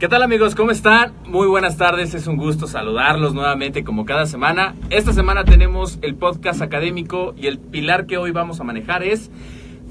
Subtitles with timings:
[0.00, 0.54] ¿Qué tal amigos?
[0.54, 1.12] ¿Cómo están?
[1.26, 4.74] Muy buenas tardes, es un gusto saludarlos nuevamente como cada semana.
[4.88, 9.30] Esta semana tenemos el podcast académico y el pilar que hoy vamos a manejar es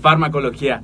[0.01, 0.81] farmacología.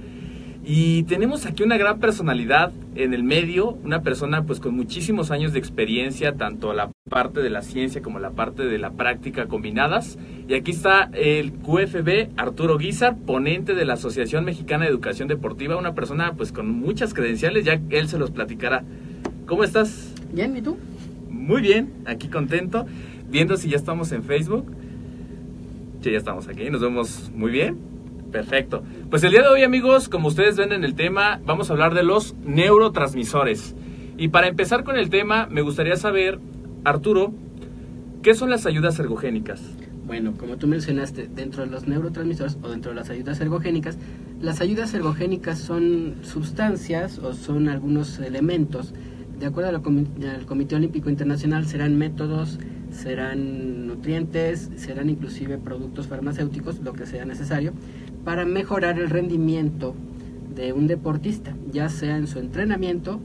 [0.63, 5.53] Y tenemos aquí una gran personalidad en el medio, una persona pues con muchísimos años
[5.53, 10.19] de experiencia, tanto la parte de la ciencia como la parte de la práctica combinadas.
[10.47, 15.77] Y aquí está el QFB Arturo Guizar, ponente de la Asociación Mexicana de Educación Deportiva,
[15.77, 18.83] una persona pues con muchas credenciales, ya él se los platicará.
[19.45, 20.11] ¿Cómo estás?
[20.33, 20.75] Bien, ¿y tú?
[21.29, 22.87] Muy bien, aquí contento,
[23.29, 24.65] viendo si ya estamos en Facebook.
[26.01, 27.77] Sí, ya estamos aquí, nos vemos muy bien.
[28.31, 28.83] Perfecto.
[29.11, 31.93] Pues el día de hoy, amigos, como ustedes ven en el tema, vamos a hablar
[31.93, 33.75] de los neurotransmisores.
[34.17, 36.39] Y para empezar con el tema, me gustaría saber,
[36.83, 37.31] Arturo,
[38.23, 39.61] ¿qué son las ayudas ergogénicas?
[40.07, 43.97] Bueno, como tú mencionaste, dentro de los neurotransmisores o dentro de las ayudas ergogénicas,
[44.41, 48.93] las ayudas ergogénicas son sustancias o son algunos elementos.
[49.39, 52.57] De acuerdo al Comité Olímpico Internacional, serán métodos,
[52.89, 57.73] serán nutrientes, serán inclusive productos farmacéuticos, lo que sea necesario,
[58.23, 59.93] para mejorar el rendimiento
[60.55, 63.19] de un deportista, ya sea en su entrenamiento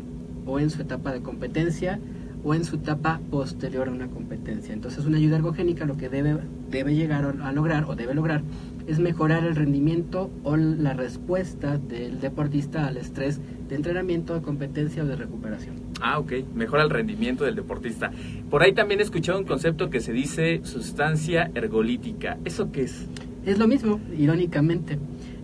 [0.46, 2.00] o en su etapa de competencia
[2.42, 4.74] o en su etapa posterior a una competencia.
[4.74, 6.38] Entonces una ayuda ergogénica lo que debe,
[6.70, 8.42] debe llegar a lograr o debe lograr
[8.86, 13.40] es mejorar el rendimiento o la respuesta del deportista al estrés
[13.70, 15.76] de entrenamiento, de competencia o de recuperación.
[16.00, 18.10] Ah, ok, mejora el rendimiento del deportista.
[18.50, 22.36] Por ahí también he escuchado un concepto que se dice sustancia ergolítica.
[22.44, 23.06] ¿Eso qué es?
[23.46, 24.98] Es lo mismo, irónicamente.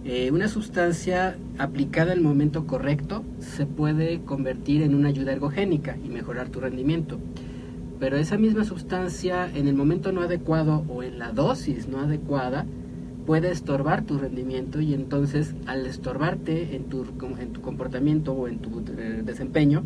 [0.04, 5.96] Eh, una sustancia aplicada en el momento correcto se puede convertir en una ayuda ergogénica
[6.04, 7.18] y mejorar tu rendimiento.
[7.98, 12.66] Pero esa misma sustancia en el momento no adecuado o en la dosis no adecuada
[13.26, 17.04] puede estorbar tu rendimiento y entonces al estorbarte en tu,
[17.38, 19.82] en tu comportamiento o en tu eh, desempeño,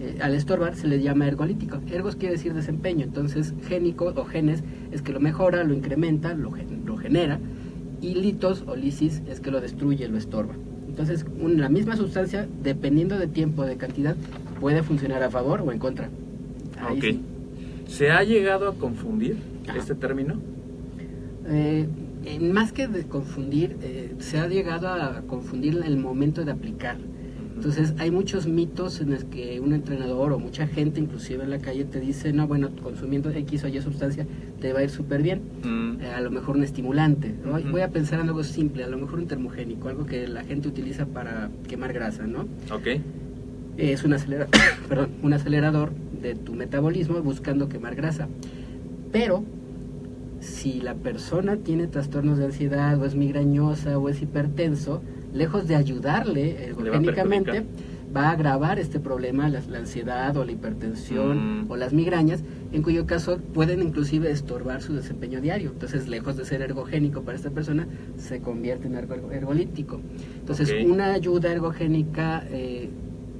[0.00, 1.78] eh, al estorbar se le llama ergolítico.
[1.90, 6.52] Ergos quiere decir desempeño, entonces génico o genes es que lo mejora, lo incrementa, lo,
[6.86, 7.38] lo genera,
[8.00, 10.54] y litos o lisis es que lo destruye, lo estorba.
[10.88, 14.16] Entonces, la misma sustancia, dependiendo de tiempo, de cantidad,
[14.58, 16.08] puede funcionar a favor o en contra.
[16.90, 17.04] ok.
[17.86, 19.36] ¿Se ha llegado a confundir
[19.76, 20.34] este término?
[21.46, 21.86] Eh,
[22.40, 26.96] más que de confundir, eh, se ha llegado a confundir el momento de aplicar.
[27.60, 31.58] Entonces hay muchos mitos en los que un entrenador o mucha gente inclusive en la
[31.58, 34.26] calle te dice, no, bueno, consumiendo X o Y sustancia
[34.62, 35.42] te va a ir súper bien.
[35.62, 36.00] Mm.
[36.00, 37.34] Eh, a lo mejor un estimulante.
[37.70, 40.68] Voy a pensar en algo simple, a lo mejor un termogénico, algo que la gente
[40.68, 42.46] utiliza para quemar grasa, ¿no?
[42.72, 42.98] Ok.
[43.76, 44.16] Es un,
[44.88, 45.92] perdón, un acelerador
[46.22, 48.26] de tu metabolismo buscando quemar grasa.
[49.12, 49.44] Pero
[50.40, 55.02] si la persona tiene trastornos de ansiedad o es migrañosa o es hipertenso,
[55.32, 57.66] lejos de ayudarle ergogénicamente,
[58.14, 61.70] va, a agravar este problema, la, ansiedad o la hipertensión mm.
[61.70, 62.42] o las migrañas,
[62.72, 65.70] en cuyo caso pueden inclusive estorbar su desempeño diario.
[65.70, 70.00] Entonces, lejos de ser ergogénico para esta persona, se convierte en ergolítico.
[70.40, 72.90] Entonces, una ayuda ergogénica eh,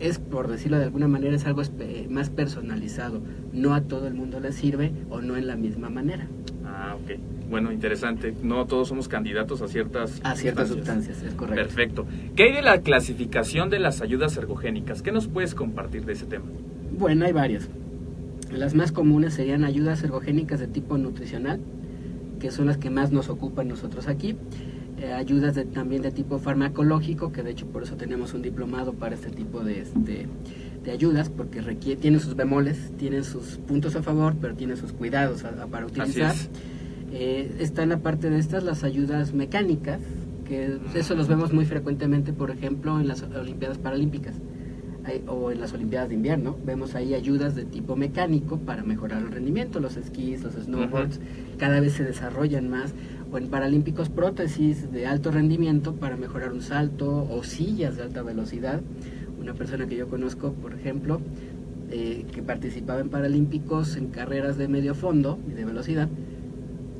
[0.00, 1.62] es, por decirlo de alguna manera, es algo
[2.08, 3.20] más personalizado.
[3.52, 6.29] No a todo el mundo le sirve o no en la misma manera.
[6.73, 7.19] Ah, ok.
[7.51, 8.33] Bueno, interesante.
[8.43, 11.63] No todos somos candidatos a ciertas A ciertas sustancias, es correcto.
[11.63, 12.07] Perfecto.
[12.37, 15.03] ¿Qué hay de la clasificación de las ayudas ergogénicas?
[15.03, 16.45] ¿Qué nos puedes compartir de ese tema?
[16.97, 17.69] Bueno, hay varias.
[18.53, 21.61] Las más comunes serían ayudas ergogénicas de tipo nutricional,
[22.41, 24.37] que son las que más nos ocupan nosotros aquí.
[25.01, 28.93] Eh, ayudas de- también de tipo farmacológico, que de hecho por eso tenemos un diplomado
[28.93, 30.27] para este tipo de, este,
[30.85, 34.93] de ayudas, porque requiere, tienen sus bemoles, tienen sus puntos a favor, pero tienen sus
[34.93, 36.35] cuidados a- a- para utilizar.
[36.35, 36.50] es.
[37.12, 40.00] Eh, están aparte de estas las ayudas mecánicas,
[40.47, 44.35] que eso los vemos muy frecuentemente, por ejemplo, en las Olimpiadas Paralímpicas
[45.05, 46.56] hay- o en las Olimpiadas de invierno.
[46.65, 51.21] Vemos ahí ayudas de tipo mecánico para mejorar el rendimiento, los esquís, los snowboards,
[51.59, 52.94] cada vez se desarrollan más.
[53.33, 58.23] O en Paralímpicos prótesis de alto rendimiento para mejorar un salto o sillas de alta
[58.23, 58.81] velocidad.
[59.50, 61.20] Una persona que yo conozco, por ejemplo,
[61.91, 66.08] eh, que participaba en Paralímpicos en carreras de medio fondo y de velocidad,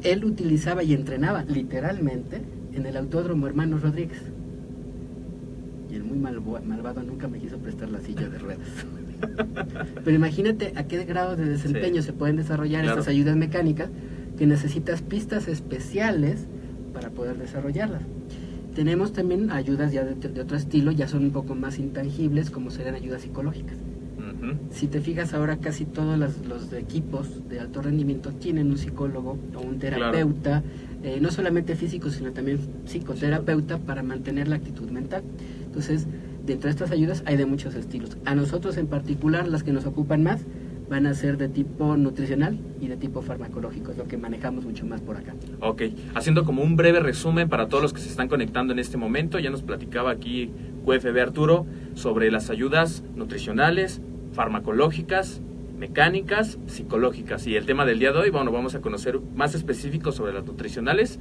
[0.02, 2.43] él utilizaba y entrenaba literalmente
[2.73, 4.20] en el Autódromo Hermanos Rodríguez.
[5.93, 8.67] Y el muy malvo- malvado nunca me quiso prestar la silla de ruedas.
[10.05, 12.06] Pero imagínate a qué grado de desempeño Sí.
[12.08, 12.99] se pueden desarrollar Claro.
[12.99, 13.91] estas ayudas mecánicas
[14.37, 16.47] que necesitas pistas especiales
[16.93, 18.02] para poder desarrollarlas.
[18.81, 22.71] Tenemos también ayudas ya de, de otro estilo, ya son un poco más intangibles, como
[22.71, 23.77] serían ayudas psicológicas.
[24.71, 29.37] Si te fijas ahora casi todos los, los equipos de alto rendimiento tienen un psicólogo
[29.55, 30.62] o un terapeuta,
[31.03, 35.25] eh, no solamente físico, sino también psicoterapeuta para mantener la actitud mental.
[35.62, 36.06] Entonces,
[36.47, 38.17] dentro de estas ayudas hay de muchos estilos.
[38.25, 40.41] A nosotros en particular, las que nos ocupan más
[40.91, 44.85] van a ser de tipo nutricional y de tipo farmacológico, es lo que manejamos mucho
[44.85, 45.35] más por acá.
[45.61, 45.83] Ok,
[46.15, 49.39] haciendo como un breve resumen para todos los que se están conectando en este momento,
[49.39, 50.51] ya nos platicaba aquí
[50.85, 51.65] QFB Arturo
[51.95, 54.03] sobre las ayudas nutricionales,
[54.33, 55.41] farmacológicas,
[55.79, 57.47] mecánicas, psicológicas.
[57.47, 60.45] Y el tema del día de hoy, bueno, vamos a conocer más específicos sobre las
[60.45, 61.21] nutricionales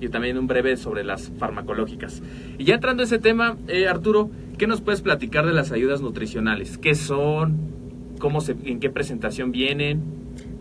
[0.00, 2.22] y también un breve sobre las farmacológicas.
[2.56, 6.02] Y ya entrando a ese tema, eh, Arturo, ¿qué nos puedes platicar de las ayudas
[6.02, 6.78] nutricionales?
[6.78, 7.77] ¿Qué son?
[8.18, 10.00] ¿Cómo se, ¿En qué presentación vienen?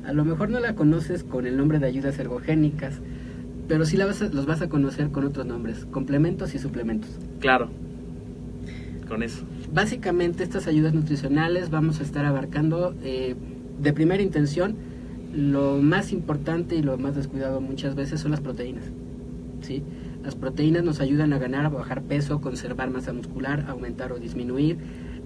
[0.06, 3.02] A lo mejor no la conoces con el nombre de ayudas ergogénicas,
[3.68, 7.10] pero sí la vas a- los vas a conocer con otros nombres, complementos y suplementos.
[7.40, 7.70] Claro,
[9.08, 9.44] con eso.
[9.74, 13.36] Básicamente estas ayudas nutricionales vamos a estar abarcando eh,
[13.82, 14.76] de primera intención
[15.36, 18.86] lo más importante y lo más descuidado muchas veces son las proteínas.
[19.62, 19.84] ¿sí?
[20.24, 24.78] Las proteínas nos ayudan a ganar, a bajar peso, conservar masa muscular, aumentar o disminuir,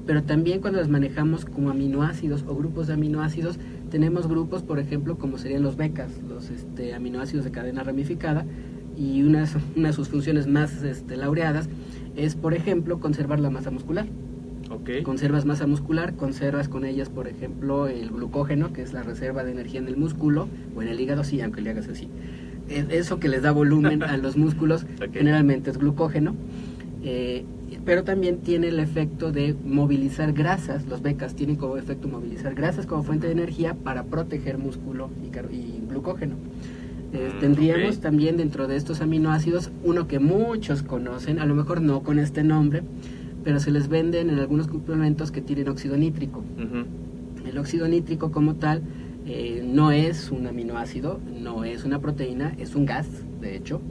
[0.06, 3.58] pero también cuando las manejamos como aminoácidos o grupos de aminoácidos,
[3.90, 8.46] tenemos grupos, por ejemplo, como serían los becas, los este, aminoácidos de cadena ramificada,
[8.98, 9.46] y una,
[9.76, 11.70] una de sus funciones más este, laureadas
[12.16, 14.06] es, por ejemplo, conservar la masa muscular.
[14.70, 15.04] Ok.
[15.04, 19.52] Conservas masa muscular, conservas con ellas, por ejemplo, el glucógeno, que es la reserva de
[19.52, 22.08] energía en el músculo o en el hígado, sí, aunque le hagas así.
[22.70, 26.36] Es- Eso que les da volumen a los músculos generalmente es glucógeno,
[27.04, 27.44] eh,
[27.86, 30.86] pero también tiene el efecto de movilizar grasas.
[30.88, 35.56] Los becas tienen como efecto movilizar grasas como fuente de energía para proteger músculo y,
[35.56, 36.36] y glucógeno.
[37.14, 41.82] Eh, Mm, tendríamos también dentro de estos aminoácidos uno que muchos conocen, a lo mejor
[41.82, 42.84] no con este nombre,
[43.44, 46.44] pero se les venden en algunos complementos que tienen óxido nítrico.
[47.46, 48.82] El óxido nítrico como tal
[49.26, 53.08] eh, no es un aminoácido, no es una proteína, es un gas,
[53.42, 53.82] de hecho,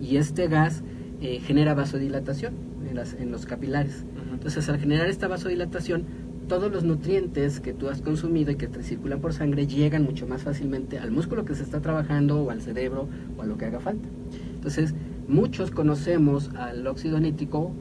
[0.00, 0.82] y este gas
[1.20, 2.54] eh, genera vasodilatación
[2.88, 4.04] en, las- en los capilares.
[4.32, 6.04] Entonces, al generar esta vasodilatación,
[6.48, 10.26] todos los nutrientes que tú has consumido y que te circulan por sangre llegan mucho
[10.28, 13.64] más fácilmente al músculo que se está trabajando o al cerebro o a lo que
[13.64, 14.08] haga falta.
[14.54, 14.94] Entonces,
[15.26, 17.72] muchos conocemos al óxido nítrico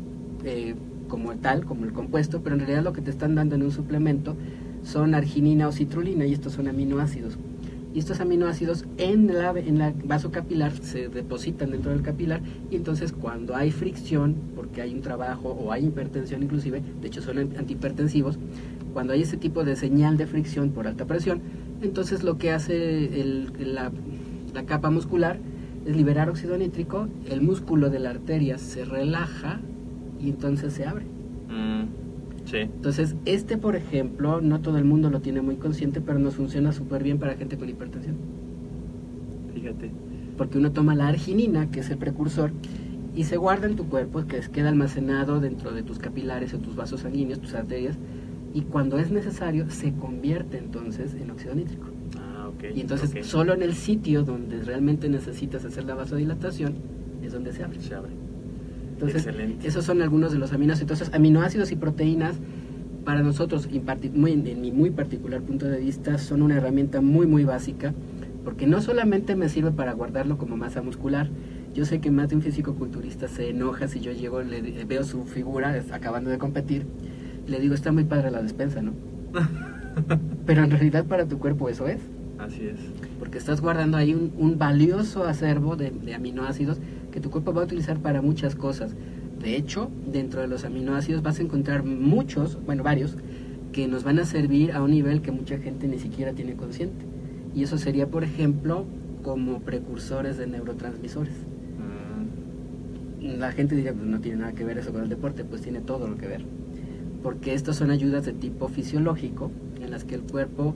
[0.44, 0.74] eh,
[1.08, 3.72] como tal, como el compuesto, pero en realidad lo que te están dando en un
[3.72, 4.36] suplemento
[4.84, 7.38] son arginina o citrulina y estos son aminoácidos.
[7.96, 12.76] Y estos aminoácidos en la, en la vaso capilar se depositan dentro del capilar y
[12.76, 17.38] entonces cuando hay fricción, porque hay un trabajo o hay hipertensión inclusive, de hecho son
[17.40, 18.38] antihipertensivos,
[18.94, 21.40] cuando hay ese tipo de señal de fricción por alta presión,
[21.82, 23.92] entonces lo que hace el- la,
[24.54, 25.40] la capa muscular
[25.86, 29.62] es liberar óxido nítrico, el músculo de la arteria se relaja
[30.22, 31.06] y entonces se abre.
[31.50, 31.84] Mm,
[32.46, 32.58] sí.
[32.58, 36.72] Entonces, este, por ejemplo, no todo el mundo lo tiene muy consciente, pero nos funciona
[36.72, 38.16] súper bien para gente con hipertensión.
[39.54, 39.92] Fíjate.
[40.38, 42.52] Porque uno toma la arginina, que es el precursor,
[43.16, 46.60] y se guarda en tu cuerpo, que es- queda almacenado dentro de tus capilares o
[46.60, 47.98] tus vasos sanguíneos, tus arterias,
[48.54, 51.88] y cuando es necesario se convierte entonces en óxido nítrico.
[52.18, 52.76] Ah, ok.
[52.76, 56.74] Y entonces, solo en el sitio donde realmente necesitas hacer la vasodilatación
[57.24, 57.80] es donde se abre.
[57.82, 58.12] Se abre.
[58.96, 59.68] Entonces, Excelente.
[59.68, 60.92] esos son algunos de los aminoácidos.
[60.92, 62.36] Entonces, aminoácidos y proteínas
[63.04, 63.70] para nosotros,
[64.14, 67.94] muy- en mi muy particular punto de vista, son una herramienta muy, muy básica,
[68.44, 71.30] porque no solamente me sirve para guardarlo como masa muscular,
[71.74, 75.24] yo sé que más de un físico-culturista se enoja si yo llego, le veo su
[75.26, 76.86] figura acabando de competir,
[77.48, 78.94] y le digo, está muy padre la despensa, ¿no?
[80.46, 82.00] Pero en realidad para tu cuerpo eso es,
[82.40, 82.76] Así es.
[83.20, 86.78] porque estás guardando ahí un, un valioso acervo de, de aminoácidos
[87.12, 88.94] que tu cuerpo va a utilizar para muchas cosas.
[89.42, 93.16] De hecho, dentro de los aminoácidos vas a encontrar muchos, bueno, varios,
[93.72, 97.06] que nos van a servir a un nivel que mucha gente ni siquiera tiene consciente.
[97.54, 98.86] Y eso sería, por ejemplo,
[99.24, 101.34] como precursores de neurotransmisores.
[103.22, 105.62] Mm, La gente diría, pues no tiene nada que ver eso con el deporte, pues
[105.62, 106.42] tiene todo lo que ver.
[107.24, 109.52] Porque estas son ayudas de tipo fisiológico,
[109.82, 110.76] en las que el cuerpo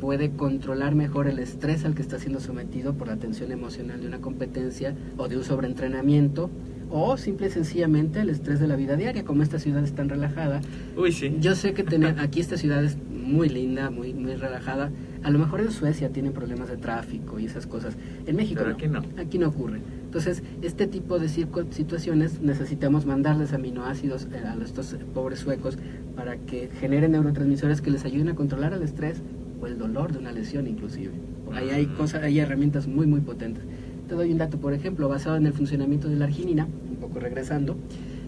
[0.00, 4.08] puede controlar mejor el estrés al que está siendo sometido por la tensión emocional de
[4.08, 6.50] una competencia o de un sobreentrenamiento,
[6.90, 10.08] o simple y sencillamente el estrés de la vida diaria, como esta ciudad es tan
[10.08, 10.60] relajada.
[10.96, 11.36] Uy, sí.
[11.40, 14.90] Yo sé que tener, aquí esta ciudad es muy linda, muy, muy relajada.
[15.22, 17.96] A lo mejor en Suecia tienen problemas de tráfico y esas cosas.
[18.26, 19.02] En México Pero aquí no.
[19.18, 19.80] Aquí no ocurre.
[20.04, 25.78] Entonces, este tipo de situaciones necesitamos mandarles aminoácidos eh, a estos pobres suecos
[26.16, 29.22] para que generen neurotransmisores que les ayuden a controlar el estrés
[29.60, 31.12] o el dolor de una lesión inclusive.
[31.52, 33.64] Ahí hay cosas, hay herramientas muy muy potentes.
[34.08, 37.20] Te doy un dato, por ejemplo, basado en el funcionamiento de la arginina, un poco
[37.20, 37.76] regresando,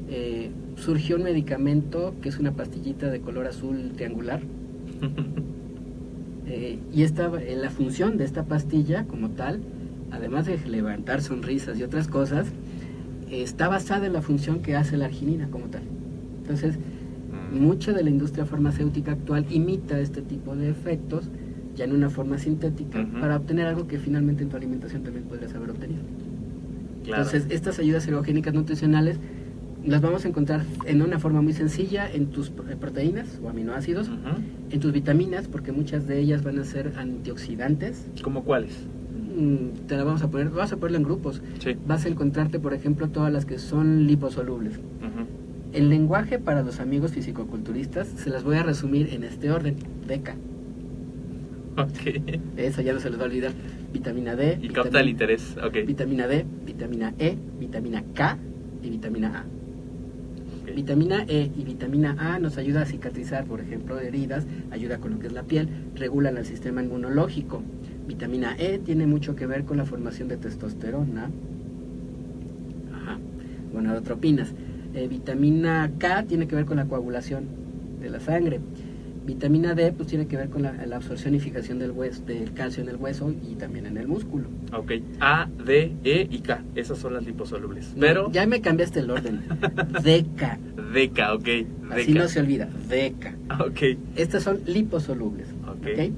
[0.09, 4.41] eh, surgió un medicamento que es una pastillita de color azul triangular.
[6.45, 9.61] Eh, y esta, eh, la función de esta pastilla como tal,
[10.11, 12.49] además de levantar sonrisas y otras cosas,
[13.31, 15.83] está basada en la función que hace la arginina como tal.
[16.43, 16.79] Entonces,
[17.53, 21.29] mucha de la industria farmacéutica actual imita este tipo de efectos
[21.77, 23.21] ya en una forma sintética Ujú.
[23.21, 26.03] para obtener algo que finalmente en tu alimentación también podrías haber obtenido.
[27.05, 27.23] claro.
[27.23, 29.19] Entonces, estas ayudas ergogénicas nutricionales
[29.85, 34.09] las vamos a encontrar en una forma muy sencilla en tus eh, proteínas o aminoácidos,
[34.09, 34.19] Ujú.
[34.71, 38.07] en tus vitaminas, porque muchas de ellas van a ser antioxidantes.
[38.23, 38.75] ¿Cómo cuáles?
[39.37, 41.43] Mm, Te la vamos a poner, vamos a ponerla en grupos.
[41.59, 41.75] Sí.
[41.87, 44.77] Vas a encontrarte, por ejemplo, todas las que son liposolubles.
[44.77, 45.27] Ujú.
[45.73, 49.77] El lenguaje para los amigos fisicoculturistas se las voy a resumir en este orden.
[50.07, 50.37] DECA.
[51.79, 52.23] Ok.
[52.59, 53.53] Eso ya no se les va a olvidar.
[53.93, 54.59] Vitamina D.
[54.61, 55.57] Y capta el interés.
[55.65, 55.79] Ok.
[55.87, 58.39] Vitamina D, vitamina E, vitamina K
[58.83, 59.45] y vitamina A.
[60.75, 65.19] Vitamina E y vitamina A nos ayuda a cicatrizar, por ejemplo, heridas, ayuda con lo
[65.19, 67.63] que es la piel, regulan el sistema inmunológico.
[68.07, 71.31] Vitamina E tiene mucho que ver con la formación de testosterona.
[72.95, 73.19] Ajá.
[73.73, 74.55] Gonadotropinas.
[74.95, 77.45] Eh, vitamina K tiene que ver con la coagulación
[78.01, 78.61] de la sangre.
[79.25, 82.53] Vitamina D pues tiene que ver con la, la absorción y fijación del hueso, del
[82.55, 84.49] calcio en el hueso y también en el músculo.
[84.77, 84.93] Ok.
[85.21, 86.63] A, D, E y K.
[86.75, 87.95] Esas son las liposolubles.
[87.99, 88.31] Pero.
[88.33, 89.43] ya me cambiaste el orden.
[90.03, 90.93] DK.
[90.93, 91.49] Deca, ok.
[91.91, 92.19] Así Deca.
[92.23, 92.67] no se olvida.
[92.89, 93.61] DK.
[93.61, 93.99] Ok.
[94.17, 95.47] Estas son liposolubles.
[95.69, 95.87] Ok.
[95.95, 96.13] ¿ok?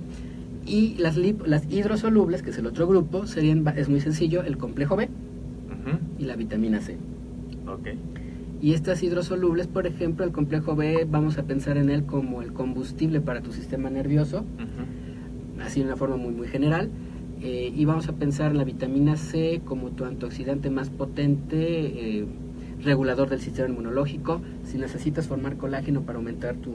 [0.67, 4.57] Y las, lip- las hidrosolubles, que es el otro grupo, serían, es muy sencillo, el
[4.57, 5.09] complejo B
[6.19, 6.97] y la vitamina C.
[7.67, 7.89] Ok.
[8.65, 12.55] Y estas hidrosolubles, por ejemplo, el complejo B, vamos a pensar en él como el
[12.55, 14.47] combustible para tu sistema nervioso,
[15.63, 16.89] así de una forma muy, muy general.
[17.43, 22.25] Eh, y vamos a pensar en la vitamina C como tu antioxidante más potente, eh,
[22.83, 24.41] regulador del sistema inmunológico.
[24.65, 26.73] Si necesitas formar colágeno para aumentar tu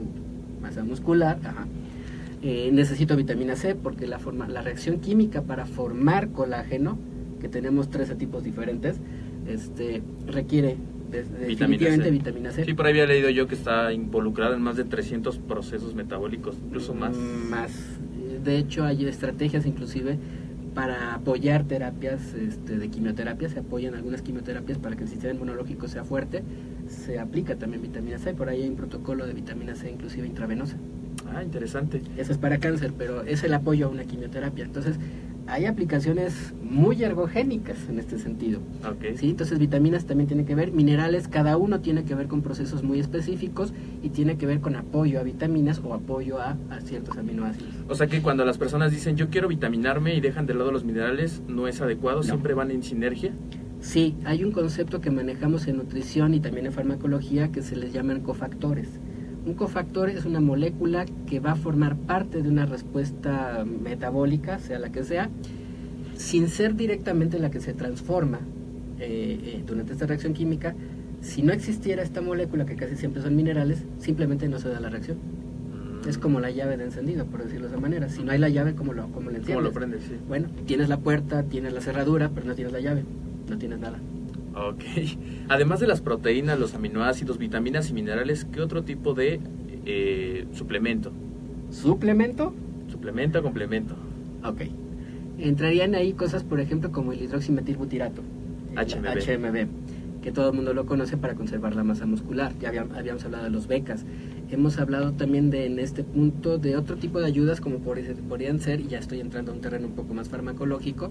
[0.62, 1.66] masa muscular, ajá.
[2.40, 6.98] Eh, necesito vitamina C porque la, forma, la reacción química para formar colágeno,
[7.40, 9.00] que tenemos 13 tipos diferentes,
[9.48, 10.76] este, requiere
[11.10, 12.10] de- de- definitivamente C.
[12.10, 12.64] vitamina C.
[12.64, 16.56] Sí, por ahí había leído yo que está involucrada en más de 300 procesos metabólicos,
[16.64, 17.16] incluso más.
[17.16, 17.72] Más.
[18.44, 20.18] De hecho, hay estrategias inclusive
[20.74, 25.88] para apoyar terapias este, de quimioterapia, se apoyan algunas quimioterapias para que el sistema inmunológico
[25.88, 26.42] sea fuerte,
[26.86, 30.76] se aplica también vitamina C, por ahí hay un protocolo de vitamina C inclusive intravenosa.
[31.34, 32.00] Ah, interesante.
[32.16, 34.64] Eso es para cáncer, pero es el apoyo a una quimioterapia.
[34.64, 34.96] Entonces,
[35.50, 38.60] hay aplicaciones muy ergogénicas en este sentido.
[38.88, 39.16] Ok.
[39.16, 39.30] ¿sí?
[39.30, 43.00] Entonces, vitaminas también tienen que ver, minerales, cada uno tiene que ver con procesos muy
[43.00, 47.70] específicos y tiene que ver con apoyo a vitaminas o apoyo a, a ciertos aminoácidos.
[47.88, 50.84] O sea que cuando las personas dicen yo quiero vitaminarme y dejan de lado los
[50.84, 52.22] minerales, no es adecuado, No.
[52.24, 53.32] siempre van en sinergia.
[53.80, 57.92] Sí, hay un concepto que manejamos en nutrición y también en farmacología que se les
[57.92, 58.88] llaman cofactores.
[59.46, 64.78] Un cofactor es una molécula que va a formar parte de una respuesta metabólica, sea
[64.78, 65.30] la que sea,
[66.16, 68.40] sin ser directamente la que se transforma
[68.98, 70.74] eh, eh, durante esta reacción química.
[71.22, 74.90] Si no existiera esta molécula, que casi siempre son minerales, simplemente no se da la
[74.90, 75.18] reacción.
[76.06, 78.08] Es como la llave de encendido, por decirlo de esa manera.
[78.08, 79.64] Si no hay la llave, ¿cómo lo, cómo ¿Cómo enciendes?
[79.64, 80.02] lo prendes?
[80.04, 80.16] Sí.
[80.28, 83.04] Bueno, tienes la puerta, tienes la cerradura, pero no tienes la llave,
[83.48, 83.98] no tienes nada.
[84.54, 84.82] Ok.
[85.48, 89.40] Además de las proteínas, los aminoácidos, vitaminas y minerales, ¿qué otro tipo de
[89.86, 91.12] eh, suplemento.
[91.70, 92.54] ¿Suplemento?
[92.90, 93.94] Suplemento complemento.
[94.44, 94.62] Ok.
[95.38, 98.22] Entrarían ahí cosas, por ejemplo, como el hidroximetilbutirato,
[98.76, 99.18] HMB.
[99.18, 102.52] HMB, que todo el mundo lo conoce para conservar la masa muscular.
[102.60, 104.04] Ya habíamos, habíamos hablado de los becas.
[104.50, 108.80] Hemos hablado también de, en este punto de otro tipo de ayudas como podrían ser,
[108.80, 111.10] y ya estoy entrando a un terreno un poco más farmacológico,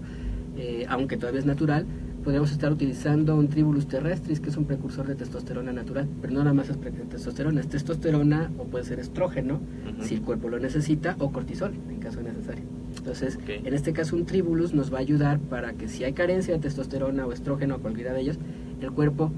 [0.56, 1.86] eh, aunque todavía es natural,
[2.22, 6.40] podríamos estar utilizando un tribulus terrestris, que es un precursor de testosterona natural, pero no
[6.40, 6.76] nada más es
[7.08, 9.60] testosterona, es testosterona o puede ser estrógeno,
[10.02, 12.64] si el cuerpo lo necesita, o cortisol, en caso necesario.
[12.96, 16.52] Entonces, en este caso un tribulus nos va a ayudar para que si hay carencia
[16.54, 18.38] de testosterona o estrógeno o cualquiera de ellos,
[18.80, 19.30] el cuerpo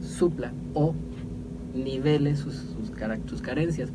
[0.00, 0.94] supla o
[1.74, 3.90] nivele sus, sus, cara- sus carencias.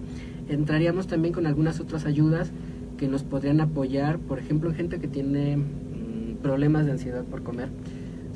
[0.47, 2.51] Entraríamos también con algunas otras ayudas
[2.97, 7.43] que nos podrían apoyar, por ejemplo, en gente que tiene mm, problemas de ansiedad por
[7.43, 7.69] comer.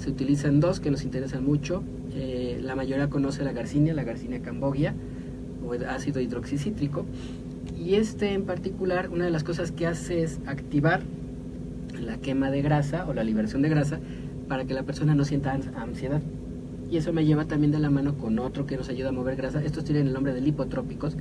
[0.04, 1.82] Se utilizan dos que nos interesan mucho.
[2.14, 4.94] Eh, la mayoría conoce la garcinia, la garcinia cambogia,
[5.66, 7.06] o el ácido hidroxicítrico.
[7.80, 11.04] Y este en particular, una de las cosas que hace es activar
[12.02, 14.00] la quema de grasa o la liberación de grasa
[14.50, 16.22] para que la persona no sienta ans- ansiedad.
[16.92, 19.38] Y eso me lleva también de la mano con otro que nos ayuda a mover
[19.38, 19.64] grasa.
[19.64, 21.16] Estos tienen el nombre de lipotrópicos.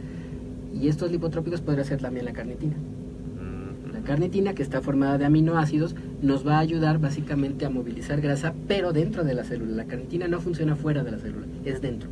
[0.75, 2.75] Y estos lipotrópicos podría ser también la carnitina.
[2.75, 8.21] Mm, La carnitina, que está formada de aminoácidos, nos va a ayudar básicamente a movilizar
[8.21, 9.73] grasa, pero dentro de la célula.
[9.75, 12.09] La carnitina no funciona fuera de la célula, es dentro.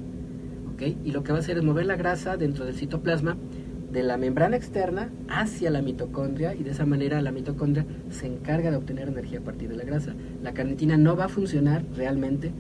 [0.75, 0.83] ¿ok?
[1.05, 3.37] Y lo que va a hacer es mover la grasa dentro del citoplasma,
[3.93, 8.71] de la membrana externa hacia la mitocondria, y de esa manera la mitocondria se encarga
[8.71, 10.15] de obtener energía a partir de la grasa.
[10.43, 12.53] La carnitina no va a funcionar realmente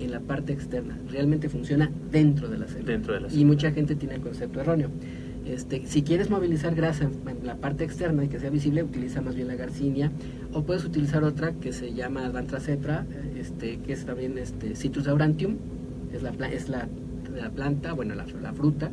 [0.00, 2.92] en la parte externa, realmente funciona dentro de la célula.
[2.92, 3.46] Dentro de la Y célula.
[3.48, 4.90] mucha gente tiene el concepto erróneo.
[5.48, 9.34] Este, si quieres movilizar grasa en, la parte externa y que sea visible, utiliza más
[9.34, 10.12] bien la garcinia
[10.52, 15.08] o puedes utilizar otra que se llama Advantracetra, eh, este, que es también este, Citrus
[15.08, 15.56] aurantium,
[16.12, 16.86] es la, es la,
[17.34, 18.90] la planta, bueno, la, la fruta,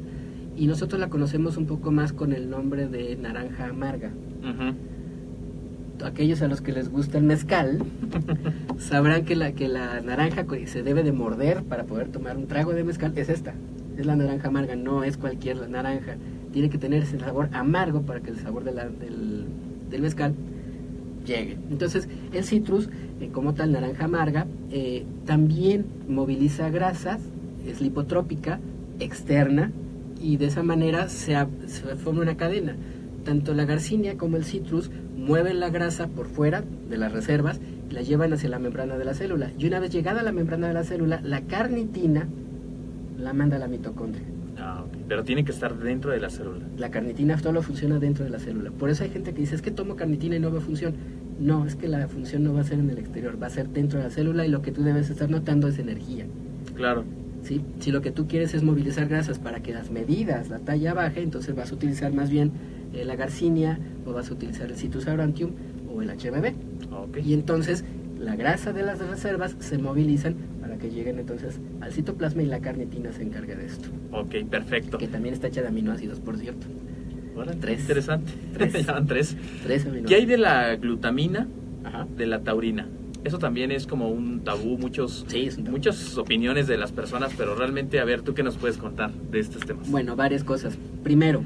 [0.56, 4.12] y nosotros la conocemos un poco más con el nombre de naranja amarga.
[4.40, 6.06] Ujú.
[6.06, 7.80] Aquellos a los que les gusta el mezcal
[8.78, 12.48] sabrán que la, que la naranja que se debe de morder para poder tomar un
[12.48, 13.54] trago de mezcal es esta,
[13.98, 16.16] es la naranja amarga, no es cualquier naranja.
[16.56, 18.78] Tiene que tener ese sabor amargo para que el sabor del,
[19.90, 20.34] del mezcal
[21.26, 21.58] llegue.
[21.70, 22.88] Entonces, el citrus,
[23.20, 27.20] eh, como tal, naranja amarga, eh, también moviliza grasas,
[27.68, 28.62] es lipotrópica,
[29.02, 29.74] externa,
[30.22, 32.78] y de esa manera se, se forma una cadena.
[33.26, 37.94] Tanto la garcinia como el citrus mueven la grasa por fuera de las reservas y
[37.94, 39.52] la llevan hacia la membrana de la célula.
[39.60, 42.30] Y una vez llegada a la membrana de la célula, la carnitina
[43.20, 44.35] la manda a la mitocondria.
[45.08, 46.66] Pero tiene que estar dentro de la célula.
[46.78, 48.72] La carnitina solo funciona dentro de la célula.
[48.72, 50.96] Por eso hay gente que dice, es que tomo carnitina y no veo función.
[51.40, 53.70] No, es que la función no va a ser en el exterior, va a ser
[53.70, 56.26] dentro de la célula y lo que tú debes estar notando es energía.
[56.76, 57.04] Claro.
[57.44, 57.62] ¿sí?
[57.80, 61.22] Si lo que tú quieres es movilizar grasas para que las medidas, la talla baje,
[61.22, 62.52] entonces vas a utilizar más bien
[62.94, 65.52] eh, la garcinia o vas a utilizar el Citrus aurantium
[65.94, 66.54] o el HBB.
[66.92, 67.18] Ok.
[67.24, 67.86] Y entonces
[68.20, 70.36] la grasa de las reservas se movilizan
[70.90, 73.90] que lleguen entonces al citoplasma y la carnitina se encarga de esto.
[74.12, 74.98] Ok, perfecto.
[74.98, 76.68] Que también está hecha de aminoácidos, por cierto.
[77.36, 77.82] Órale, Tres.
[77.82, 78.32] Interesante.
[78.54, 78.86] Tres.
[79.08, 79.36] Tres.
[80.08, 81.48] ¿Qué hay de la glutamina,
[81.84, 82.08] Ajá.
[82.16, 82.88] de la taurina?
[83.24, 85.72] Eso también es como un tabú, muchos, Sí, un tabú.
[85.78, 89.40] muchas opiniones de las personas, pero realmente, a ver, ¿tú qué nos puedes contar de
[89.40, 89.90] estos temas?
[89.90, 90.78] Bueno, varias cosas.
[91.04, 91.42] Primero,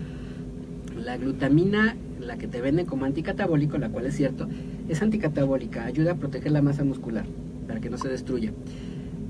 [1.01, 4.49] la glutamina, la que te venden como anticatabólico, la cual es cierto,
[4.89, 7.25] es anticatabólica, ayuda a proteger la masa muscular
[7.67, 8.51] para que no se destruya.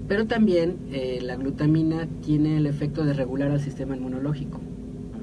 [0.09, 4.59] Pero también eh, la glutamina tiene el efecto de regular al sistema inmunológico.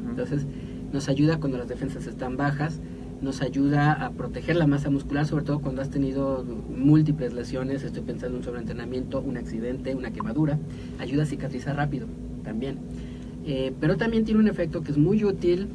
[0.09, 0.47] Entonces,
[0.93, 2.81] nos ayuda cuando las defensas están bajas,
[3.21, 6.45] nos ayuda a proteger la masa muscular, sobre todo cuando has tenido
[6.75, 10.59] múltiples lesiones, estoy pensando en un sobreentrenamiento, un accidente, una quemadura,
[11.01, 12.07] ayuda a cicatrizar rápido
[12.45, 12.77] también.
[13.45, 15.67] Eh, pero también tiene un efecto que es muy útil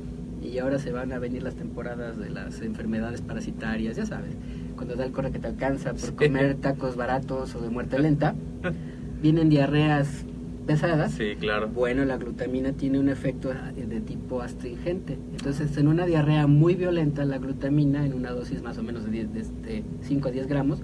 [0.41, 4.32] y ahora se van a venir las temporadas de las enfermedades parasitarias, ya sabes,
[4.76, 6.12] cuando da el corre que te alcanza por Sí.
[6.13, 8.36] comer tacos baratos o de muerte lenta,
[9.22, 10.26] vienen diarreas
[10.66, 11.14] pesadas.
[11.14, 11.68] Sí, claro.
[11.68, 15.18] Bueno, la glutamina tiene un efecto eh, de tipo astringente.
[15.32, 19.12] Entonces, en una diarrea muy violenta, la glutamina, en una dosis más o menos de,
[19.12, 20.82] 10 de este, 5 a 10 gramos,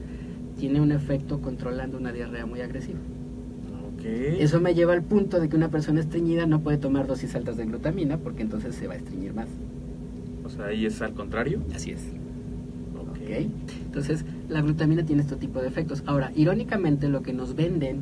[0.58, 3.00] tiene un efecto controlando una diarrea muy agresiva.
[3.94, 4.06] Ok.
[4.06, 7.58] Eso me lleva al punto de que una persona estreñida no puede tomar dosis altas
[7.58, 9.48] de glutamina porque entonces se va a estreñir más.
[10.44, 11.62] O sea, ahí es al contrario.
[11.74, 12.02] Así es.
[13.86, 16.04] Entonces, la glutamina tiene este tipo de efectos.
[16.06, 18.02] Ahora, irónicamente, lo que nos venden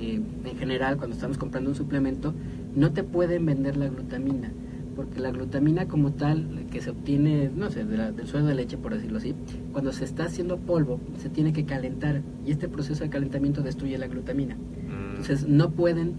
[0.00, 2.32] eh, en general cuando estamos comprando un suplemento,
[2.74, 4.50] no te pueden vender la glutamina,
[4.96, 8.54] porque la glutamina como tal, que se obtiene, no sé, de la- del suelo de
[8.54, 9.34] leche, por decirlo así,
[9.72, 13.96] cuando se está haciendo polvo, se tiene que calentar, y este proceso de calentamiento destruye
[13.98, 14.54] la glutamina.
[14.56, 16.14] Mm, Entonces, no pueden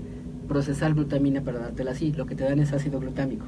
[0.48, 2.12] procesar glutamina para dártela así.
[2.12, 3.46] Lo que te dan es ácido glutámico.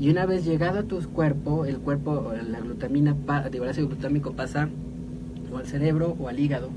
[0.00, 3.14] Y una vez llegado a tu cuerpo, el cuerpo, la glutamina,
[3.52, 4.68] digo, el ácido glutámico pasa
[5.52, 6.70] o al cerebro o al hígado.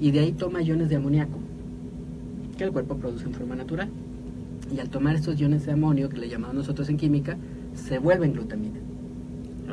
[0.00, 1.38] Y de ahí toma iones de amoníaco,
[2.60, 3.88] que el cuerpo produce en forma natural.
[4.74, 7.38] Y al tomar estos iones de amonio, que le llamamos nosotros en química,
[7.74, 8.78] se vuelven glutamina.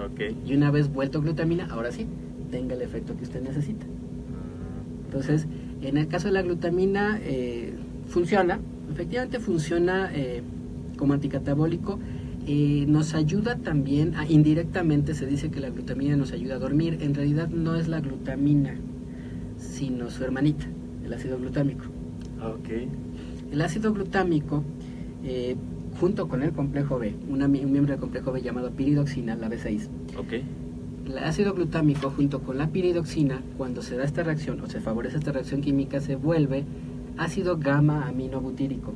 [0.06, 0.21] Ok.
[0.47, 2.08] Y una vez vuelto glutamina, ahora sí,
[2.50, 3.86] tenga el efecto que usted necesita.
[5.06, 5.47] Entonces,
[5.82, 7.73] en el caso de la glutamina, eh,
[8.08, 8.60] funciona,
[8.91, 10.41] efectivamente funciona eh,
[10.97, 12.00] como anticatabólico.
[12.50, 17.00] eh, nos ayuda también, a- indirectamente se dice que la glutamina nos ayuda a dormir.
[17.02, 18.76] En realidad no es la glutamina,
[19.58, 20.65] sino su hermanita,
[21.04, 21.84] el ácido glutámico.
[22.47, 22.69] Ok.
[23.51, 24.63] El ácido glutámico,
[25.23, 25.55] eh,
[25.99, 29.88] junto con el complejo B, una un miembro del complejo B llamado piridoxina, la B6,
[30.19, 30.33] Ok.
[31.07, 35.17] el ácido glutámico junto con la piridoxina, cuando se da esta reacción o se favorece
[35.17, 36.65] esta reacción química, se vuelve
[37.17, 38.93] ácido gamma aminobutírico.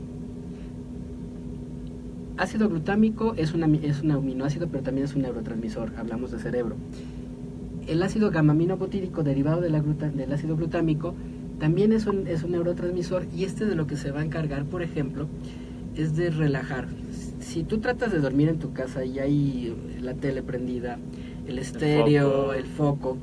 [2.37, 6.75] Ácido glutámico es, una, es un aminoácido, pero también es un neurotransmisor, hablamos de cerebro.
[7.87, 11.13] El ácido gamma aminobutírico derivado de la gluta- del ácido glutámico
[11.61, 14.65] también es un, es un neurotransmisor y este de lo que se va a encargar,
[14.65, 15.27] por ejemplo,
[15.95, 16.87] es de relajar.
[17.39, 20.97] Si tú tratas de dormir en tu casa y hay la tele prendida,
[21.47, 22.53] el estéreo, foco.
[22.53, 23.17] el foco,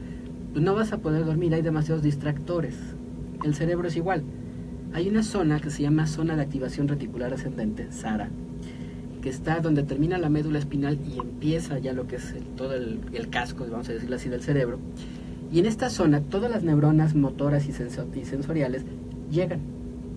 [0.53, 2.77] pues no vas a poder dormir, hay demasiados distractores.
[3.45, 4.23] El cerebro es igual.
[4.93, 8.31] Hay una zona que se llama zona de activación reticular ascendente, SARA,
[9.21, 12.75] que está donde termina la médula espinal y empieza ya lo que es el- todo
[12.75, 14.79] el, el casco, vamos a decirlo así, del cerebro.
[15.53, 18.85] Y en esta zona todas las neuronas motoras y, senso- y sensoriales
[19.31, 19.61] llegan.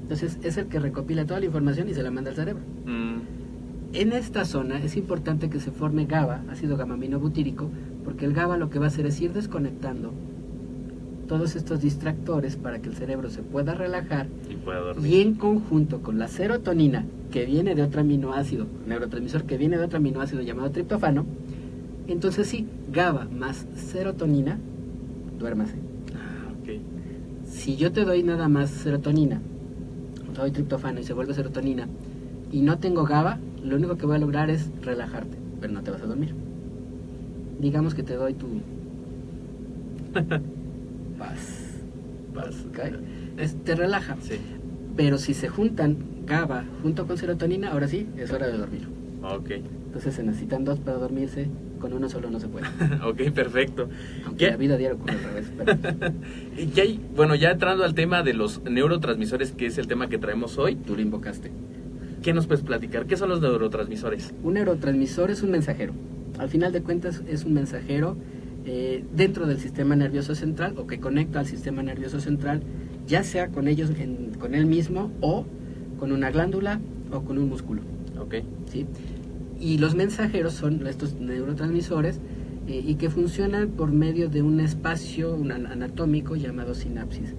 [0.04, 2.62] Entonces es el que recopila toda la información y se la manda al cerebro.
[2.86, 3.20] Mm,
[3.94, 7.70] En esta zona es importante que se forme GABA, ácido gamma-aminobutírico,
[8.06, 10.14] porque el GABA lo que va a hacer es ir desconectando
[11.28, 15.12] todos estos distractores para que el cerebro se pueda relajar y pueda dormir.
[15.14, 19.86] y en conjunto con la serotonina que viene de otro aminoácido, neurotransmisor que viene de
[19.86, 21.26] otro aminoácido llamado triptofano,
[22.08, 24.58] entonces sí, GABA más serotonina,
[25.42, 25.76] duérmase.
[26.16, 26.54] Ah.
[27.46, 29.42] Si yo te doy nada más serotonina,
[30.34, 31.88] te doy triptofano y se vuelve serotonina,
[32.52, 35.92] y no tengo GABA, lo único que voy a lograr es relajarte, pero no te
[35.92, 36.34] vas a dormir.
[37.60, 38.48] Digamos que te doy tu
[41.18, 41.82] paz,
[42.34, 42.66] Paz.
[43.64, 44.18] te relaja.
[44.22, 44.36] Sí.
[44.96, 48.88] Pero si se juntan GABA junto con serotonina, ahora sí, es hora de dormir.
[49.24, 49.52] Ok.
[49.88, 51.48] Entonces se necesitan dos para dormirse,
[51.82, 52.66] con uno solo no se puede.
[53.06, 53.90] ok, perfecto.
[54.26, 54.52] Aunque ¿Qué?
[54.52, 55.52] la vida diaria ocurre al revés.
[55.58, 56.14] pero
[56.76, 60.18] Y hay- bueno, ya entrando al tema de los neurotransmisores, que es el tema que
[60.18, 61.52] traemos hoy, tú lo invocaste.
[62.22, 63.08] ¿qué nos puedes platicar?
[63.08, 64.32] ¿Qué son los neurotransmisores?
[64.44, 65.94] Un neurotransmisor es un mensajero.
[66.38, 68.16] Al final de cuentas es un mensajero
[68.66, 72.62] eh, dentro del sistema nervioso central o que conecta al sistema nervioso central,
[73.08, 75.48] ya sea con ellos, en- con él mismo o
[75.98, 76.80] con una glándula
[77.12, 77.82] o con un músculo.
[78.20, 78.36] Ok.
[78.72, 78.86] ¿sí?
[79.62, 82.20] Y los mensajeros son estos neurotransmisores
[82.68, 87.36] eh, y que funcionan por medio de un espacio un anatómico llamado sinapsis.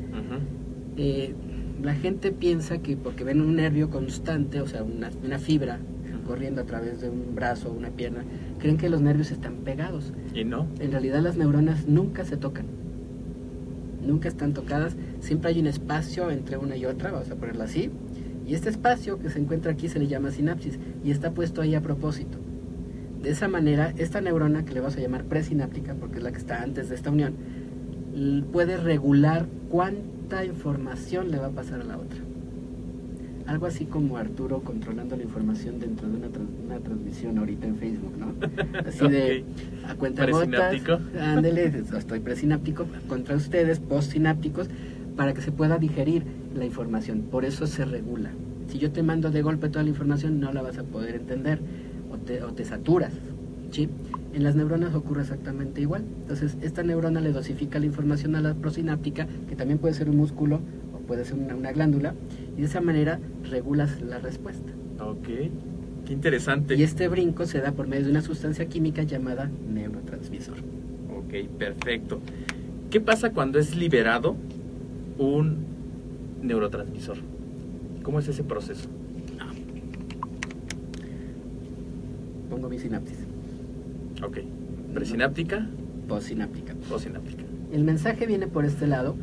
[0.96, 1.35] Eh,
[1.82, 5.80] la gente piensa que porque ven un nervio constante, o sea, una, una fibra
[6.22, 8.24] corriendo a través de un brazo o una pierna,
[8.58, 10.12] creen que los nervios están pegados.
[10.32, 10.68] ¿Y no?
[10.78, 12.66] En realidad las neuronas nunca se tocan.
[14.06, 14.96] Nunca están tocadas.
[15.20, 17.90] Siempre hay un espacio entre una y otra, vamos a ponerlo así.
[18.46, 21.74] Y este espacio que se encuentra aquí se le llama sinapsis y está puesto ahí
[21.74, 22.38] a propósito.
[23.22, 26.38] De esa manera, esta neurona que le vamos a llamar presináptica, porque es la que
[26.38, 27.35] está antes de esta unión,
[28.52, 32.18] puede regular cuánta información le va a pasar a la otra.
[33.46, 36.28] Algo así como Arturo controlando la información dentro de una,
[36.64, 38.35] una transmisión ahorita en Facebook, ¿no?
[38.87, 39.44] Así de
[39.88, 40.98] a cuenta Presináptico.
[41.20, 44.68] ándele, estoy presináptico contra ustedes, postsinápticos,
[45.16, 46.22] para que se pueda digerir
[46.54, 47.22] la información.
[47.30, 48.30] Por eso se regula.
[48.68, 51.60] Si yo te mando de golpe toda la información, no la vas a poder entender
[52.10, 53.12] o te, o te saturas.
[53.70, 53.88] ¿sí?
[54.32, 56.04] En las neuronas ocurre exactamente igual.
[56.22, 60.16] Entonces, esta neurona le dosifica la información a la prosináptica, que también puede ser un
[60.16, 60.60] músculo
[60.94, 62.14] o puede ser una, una glándula,
[62.56, 63.18] y de esa manera
[63.50, 64.72] regulas la respuesta.
[65.00, 65.28] Ok.
[66.06, 66.76] Qué interesante.
[66.76, 70.56] Y este brinco se da por medio de una sustancia química llamada neurotransmisor.
[71.16, 72.20] Ok, perfecto.
[72.90, 74.36] ¿Qué pasa cuando es liberado
[75.18, 75.71] un
[76.42, 77.18] neurotransmisor?
[78.02, 78.88] ¿Cómo es ese proceso?
[82.50, 83.18] Pongo mi sinapsis,
[84.22, 84.38] Ok.
[84.94, 85.66] Presináptica
[86.07, 86.74] postsináptica.
[86.90, 87.42] o sináptica.
[87.72, 89.16] El mensaje viene por este lado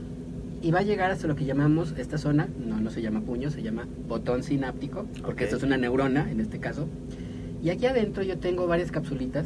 [0.64, 3.52] y va a llegar hasta lo que llamamos esta zona, no, no se llama puño,
[3.52, 5.42] se llama botón sináptico, porque Ok.
[5.42, 6.88] esto es una neurona en este caso.
[7.64, 9.46] Y aquí adentro yo tengo varias capsulitas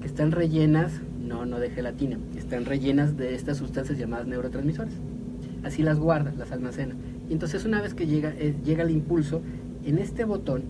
[0.00, 4.94] que están rellenas, no, no de gelatina, están rellenas de estas sustancias llamadas neurotransmisores.
[5.64, 6.94] Así las guarda, las almacena.
[7.28, 9.42] Y entonces una vez que llega, eh, llega el impulso,
[9.84, 10.62] en este botón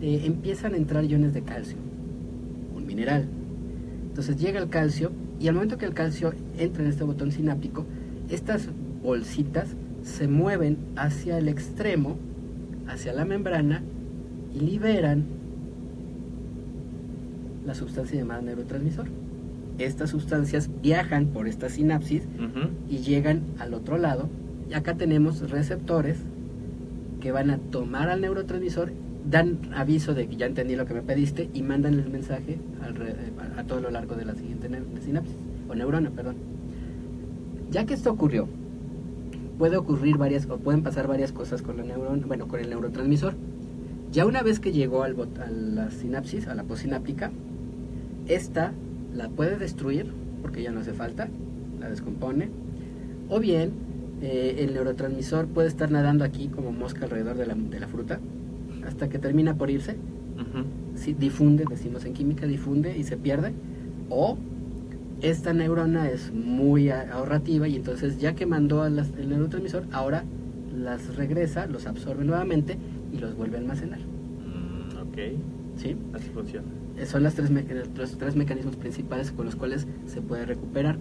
[0.00, 1.76] eh, empiezan a entrar iones de calcio,
[2.74, 3.26] un mineral.
[4.08, 7.84] Entonces llega el calcio y al momento que el calcio entra en este botón sináptico,
[8.30, 8.68] estas
[9.02, 12.16] bolsitas se mueven hacia el extremo,
[12.86, 13.82] hacia la membrana
[14.54, 15.24] y liberan
[17.66, 19.06] la sustancia llamada neurotransmisor.
[19.78, 22.22] Estas sustancias viajan por esta sinapsis
[22.88, 24.28] y llegan al otro lado.
[24.68, 26.18] Y acá tenemos receptores
[27.20, 28.92] que van a tomar al neurotransmisor,
[29.28, 32.58] dan aviso de que ya entendí lo que me pediste y mandan el mensaje
[33.56, 34.68] a todo lo largo de la siguiente
[35.04, 35.34] sinapsis,
[35.68, 36.36] o neurona, perdón.
[37.70, 38.48] Ya que esto ocurrió,
[39.58, 43.34] puede ocurrir varias, pueden pasar varias cosas con la neurona, bueno, con el neurotransmisor.
[44.12, 47.32] Ya una vez que llegó al a la sinapsis, a la posináptica,
[48.28, 48.72] esta
[49.14, 51.28] la puede destruir porque ya no hace falta,
[51.80, 52.50] la descompone,
[53.28, 53.72] o bien
[54.22, 58.18] eh, el neurotransmisor puede estar nadando aquí como mosca alrededor de la, de la fruta
[58.86, 59.96] hasta que termina por irse,
[60.94, 63.52] sí, difunde, decimos en química, difunde y se pierde,
[64.10, 64.36] o
[65.22, 70.24] esta neurona es muy ahorrativa y entonces ya que mandó a las- el neurotransmisor, ahora
[70.76, 72.76] las regresa, los absorbe nuevamente
[73.12, 73.98] y los vuelve a almacenar.
[74.00, 75.18] Mm, ok,
[75.76, 75.96] ¿sí?
[76.12, 76.66] así funciona.
[76.98, 77.64] Eh, son las tres me-
[77.96, 80.96] los tres mecanismos principales con los cuales se puede recuperar.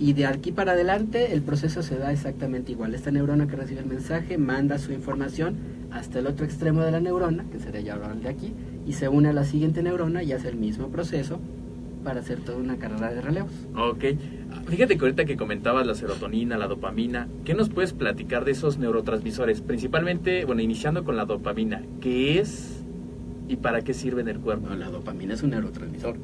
[0.00, 2.94] Y de aquí para adelante el proceso se da exactamente igual.
[2.94, 5.56] Esta neurona que recibe el mensaje manda su información
[5.90, 8.54] hasta el otro extremo de la neurona, que sería ya el de aquí,
[8.86, 11.38] y se une a la siguiente neurona y hace el mismo proceso
[12.02, 13.52] para hacer toda una carrera de relevos.
[13.76, 14.04] Ok.
[14.68, 18.78] Fíjate que ahorita que comentabas la serotonina, la dopamina, ¿qué nos puedes platicar de esos
[18.78, 19.60] neurotransmisores?
[19.60, 21.82] Principalmente, bueno, iniciando con la dopamina.
[22.00, 22.82] ¿Qué es
[23.48, 24.68] y para qué sirve en el cuerpo?
[24.68, 26.16] Bueno, la dopamina es un neurotransmisor.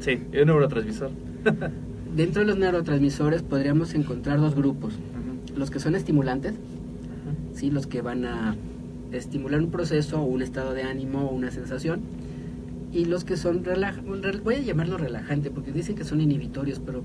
[0.00, 1.10] Sí, es un neurotransmisor.
[2.16, 4.94] Dentro de los neurotransmisores podríamos encontrar dos grupos.
[5.56, 6.54] Los que son estimulantes,
[7.54, 7.70] ¿sí?
[7.70, 8.56] los que van a
[9.12, 12.00] estimular un proceso o un estado de ánimo o una sensación
[12.92, 16.78] y los que son relaj rel- voy a llamarlo relajante porque dicen que son inhibitorios
[16.80, 17.02] pero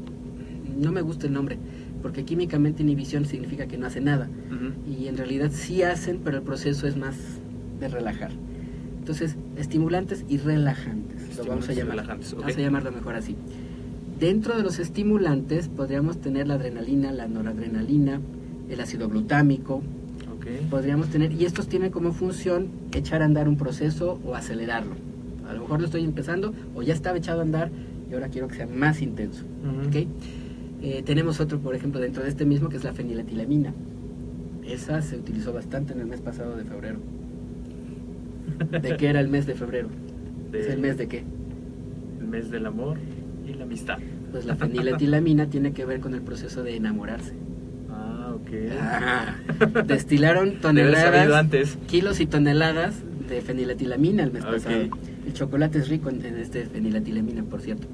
[0.80, 1.58] no me gusta el nombre
[2.02, 4.90] porque químicamente inhibición significa que no hace nada Ujú.
[4.90, 7.16] y en realidad sí hacen pero el proceso es más
[7.82, 8.32] de relajar
[9.00, 12.40] entonces estimulantes y relajantes lo vamos a Estimulantes llamar relajantes, ok.
[12.40, 13.36] vamos a llamarlo mejor así
[14.20, 18.20] dentro de los estimulantes podríamos tener la adrenalina la noradrenalina
[18.70, 19.82] el ácido glutámico
[20.70, 24.94] podríamos tener, y estos tienen como función echar a andar un proceso o acelerarlo.
[25.46, 27.70] A lo mejor lo estoy empezando o ya estaba echado a andar
[28.10, 29.44] y ahora quiero que sea más intenso.
[29.44, 29.90] Ujú.
[29.90, 30.08] ¿ok?
[30.82, 33.74] Eh, tenemos otro, por ejemplo, dentro de este mismo que es la feniletilamina.
[34.66, 37.00] Esa se utilizó bastante en el mes pasado de febrero.
[38.82, 39.90] ¿De qué era el mes de febrero?
[40.52, 41.24] De- ¿Es el mes de qué?
[42.22, 42.98] El mes del amor
[43.48, 43.98] y la amistad.
[44.32, 47.34] Pues la feniletilamina tiene que ver con el proceso de enamorarse.
[47.90, 48.50] Ah, ok.
[48.82, 49.36] Ah,
[49.86, 51.78] destilaron toneladas, antes.
[51.88, 52.96] kilos y toneladas
[53.30, 54.76] de feniletilamina el mes pasado.
[55.26, 57.88] El chocolate es rico en, en este feniletilamina, por cierto.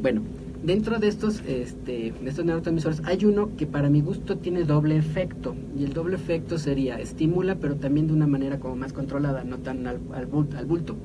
[0.00, 0.22] Bueno,
[0.62, 4.96] dentro de estos, este, de estos neurotransmisores hay uno que para mi gusto tiene doble
[4.96, 5.54] efecto.
[5.78, 9.58] Y el doble efecto sería estimula, pero también de una manera como más controlada, no
[9.58, 10.96] tan al, al bulto.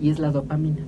[0.00, 0.80] Y es la dopamina.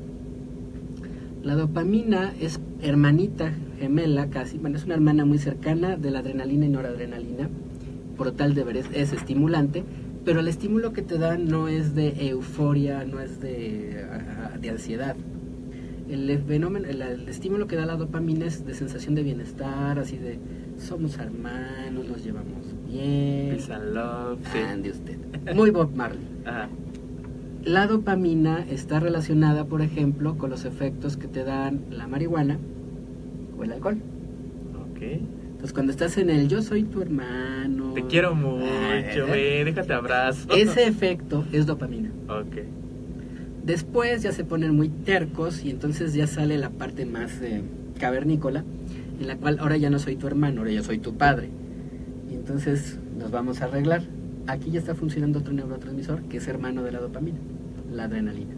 [1.44, 6.64] La dopamina es hermanita, gemela casi, bueno, es una hermana muy cercana de la adrenalina
[6.64, 7.50] y noradrenalina,
[8.16, 9.85] por tal deber es, es estimulante,
[10.24, 14.70] pero el estímulo que te da no es de euforia, no es de, ah, de
[14.70, 15.16] ansiedad.
[16.09, 20.16] El fenómeno, el, el estímulo que da la dopamina es de sensación de bienestar, así
[20.16, 20.38] de
[20.78, 23.50] somos hermanos, nos llevamos bien.
[23.50, 24.38] Peace and love.
[24.50, 24.59] Sí.
[24.59, 25.18] Ande usted.
[25.54, 26.26] Muy Bob Marley.
[26.46, 26.68] Ajá.
[27.64, 32.59] La dopamina está relacionada, por ejemplo, con los efectos que te dan la marihuana
[33.59, 33.96] o el alcohol.
[34.90, 35.00] Ok.
[35.03, 37.94] Entonces, cuando estás en el yo soy tu hermano.
[37.94, 39.64] Te quiero mucho, Ah, güey.
[39.64, 40.48] Déjate abrazo.
[40.55, 42.11] Ese efecto es dopamina.
[42.29, 42.57] Ok.
[43.64, 47.62] Después ya se ponen muy tercos y entonces ya sale la parte más eh,
[47.98, 48.62] cavernícola,
[49.18, 51.48] en la cual ahora ya no soy tu hermano, ahora yo soy tu padre.
[52.31, 54.03] Y entonces nos vamos a arreglar.
[54.46, 57.38] Aquí ya está funcionando otro neurotransmisor que es hermano de la dopamina,
[57.92, 58.52] la adrenalina.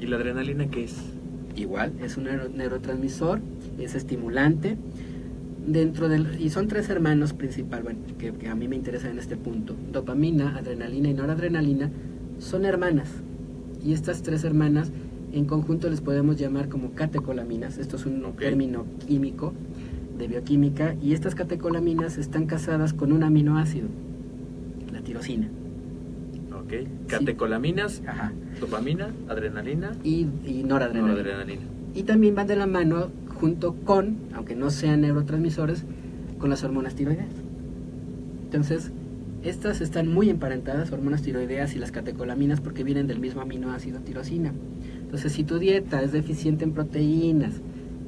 [0.00, 0.96] ¿Y la adrenalina qué es?
[1.54, 3.40] Igual, es un neuro- neurotransmisor,
[3.78, 4.76] es estimulante.
[5.66, 9.18] Dentro del, y son tres hermanos principal, bueno, que, que a mí me interesan en
[9.18, 9.76] este punto.
[9.92, 11.90] Dopamina, adrenalina y noradrenalina
[12.38, 13.08] son hermanas.
[13.84, 14.90] Y estas tres hermanas
[15.32, 17.78] en conjunto les podemos llamar como catecolaminas.
[17.78, 19.52] Esto es un término químico
[20.18, 20.96] de bioquímica.
[21.00, 23.86] Y estas catecolaminas están casadas con un aminoácido,
[25.02, 25.48] la tirosina.
[26.54, 27.08] Ok.
[27.08, 28.32] Catecolaminas, Ajá.
[28.60, 31.18] dopamina, adrenalina, Y, y noradrenalina.
[31.22, 31.62] noradrenalina.
[31.94, 35.84] Y también van de la mano junto con, aunque no sean neurotransmisores,
[36.38, 37.28] con las hormonas tiroideas.
[38.44, 38.92] Entonces,
[39.44, 44.52] Estas están muy emparentadas, hormonas tiroideas y las catecolaminas, porque vienen del mismo aminoácido tirosina.
[45.00, 47.54] Entonces, si tu dieta es deficiente en proteínas,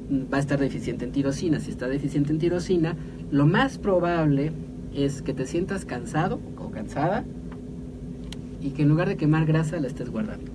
[0.09, 1.59] mm, va a estar deficiente en tirosina.
[1.59, 2.95] Si está deficiente en tirosina,
[3.31, 4.53] lo más probable
[4.93, 6.39] es que te sientas cansado
[6.75, 7.23] cansada
[8.61, 10.51] y que en lugar de quemar grasa la estés guardando.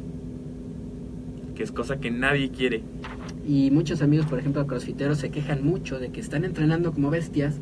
[1.56, 2.83] Que es cosa que nadie quiere.
[3.46, 7.59] Y muchos amigos, por ejemplo, crossfiteros, se quejan mucho de que están entrenando como bestias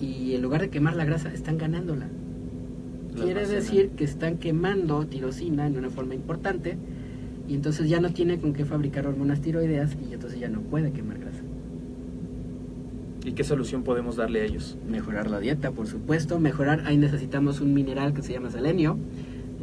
[0.00, 2.06] y en lugar de quemar la grasa, están ganándola.
[3.16, 6.76] La Quiere decir que están quemando tirosina en una forma importante
[7.48, 10.92] y entonces ya no tiene con qué fabricar hormonas tiroideas y entonces ya no puede
[10.92, 11.25] quemar grasa.
[13.26, 14.78] ¿Y qué solución podemos darle a ellos?
[14.88, 16.38] Mejorar la dieta, por supuesto.
[16.38, 18.98] Mejorar, ahí necesitamos un mineral que se llama selenio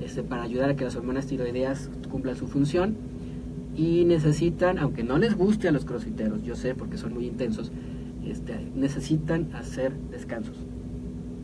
[0.03, 2.97] este, para ayudar a que las hormonas tiroideas cumplan su función.
[3.73, 7.71] Y necesitan, aunque no les guste a los crossfiteros, yo sé porque son muy intensos,
[8.27, 10.57] este, necesitan hacer descansos.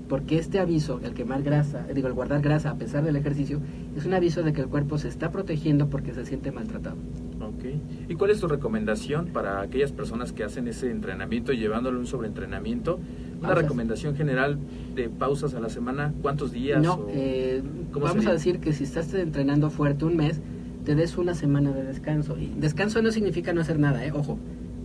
[0.09, 3.59] Porque este aviso, el quemar grasa, digo, el guardar grasa a pesar del ejercicio,
[3.95, 6.97] es un aviso de que el cuerpo se está protegiendo porque se siente maltratado.
[7.39, 7.65] Ok.
[8.09, 12.95] ¿Y cuál es tu recomendación para aquellas personas que hacen ese entrenamiento llevándole un sobreentrenamiento?
[13.37, 13.61] Una Pausas.
[13.63, 14.57] recomendación general
[14.95, 16.81] de pausas a la semana, ¿cuántos días?
[16.81, 17.61] No, o- eh,
[17.93, 18.29] ¿cómo vamos sería?
[18.31, 20.41] a decir que si estás entrenando fuerte un mes,
[20.85, 22.35] te des una semana de descanso.
[22.37, 24.11] Y descanso no significa no hacer nada, ¿eh?
[24.11, 24.37] ojo,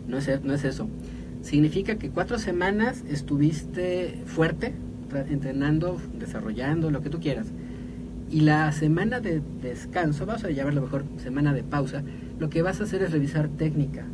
[0.06, 0.86] no es, no es eso.
[1.40, 4.72] Significa que cuatro semanas estuviste fuerte,
[5.20, 7.48] entrenando, desarrollando, lo que tú quieras.
[8.30, 12.02] Y la semana de descanso, vamos a llamarlo mejor semana de pausa,
[12.38, 14.04] lo que vas a hacer es revisar técnica,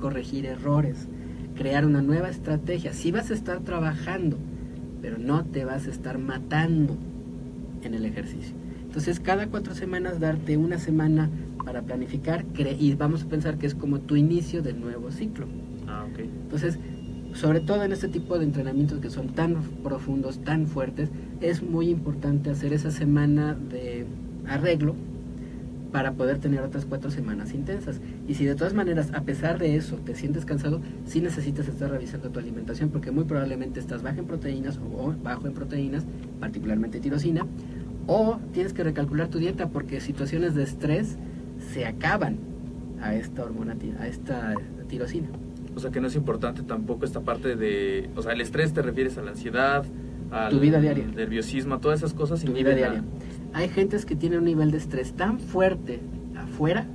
[0.00, 1.08] corregir errores,
[1.54, 2.92] crear una nueva estrategia.
[2.92, 4.38] Sí vas a estar trabajando,
[5.02, 6.96] pero no te vas a estar matando
[7.82, 8.54] en el ejercicio.
[8.82, 11.30] Entonces, cada cuatro semanas darte una semana
[11.64, 12.44] para planificar
[12.78, 15.46] y vamos a pensar que es como tu inicio del nuevo ciclo.
[15.86, 16.20] Ah, ok.
[16.20, 16.78] Entonces,
[17.34, 21.88] sobre todo en este tipo de entrenamientos que son tan profundos, tan fuertes, es muy
[21.88, 24.06] importante hacer esa semana de
[24.46, 24.94] arreglo
[25.90, 28.00] para poder tener otras cuatro semanas intensas.
[28.28, 31.90] Y si de todas maneras, a pesar de eso, te sientes cansado, sí necesitas estar
[31.90, 36.04] revisando tu alimentación porque muy probablemente estás bajo en proteínas o bajo en proteínas,
[36.38, 37.46] particularmente tirosina,
[38.06, 41.16] o tienes que recalcular tu dieta porque situaciones de estrés
[41.72, 42.38] se acaban
[43.00, 44.54] a esta hormona, a esta
[44.88, 45.28] tirosina.
[45.80, 48.10] O sea que no es importante tampoco esta parte de...
[48.14, 49.82] O sea, el estrés te refieres a la ansiedad,
[50.30, 51.06] al Tu vida diaria.
[51.06, 52.44] nerviosismo, a todas esas cosas.
[52.44, 53.02] tu vida diaria.
[53.54, 56.00] Hay gentes que tienen un nivel de estrés tan fuerte
[56.36, 56.86] afuera,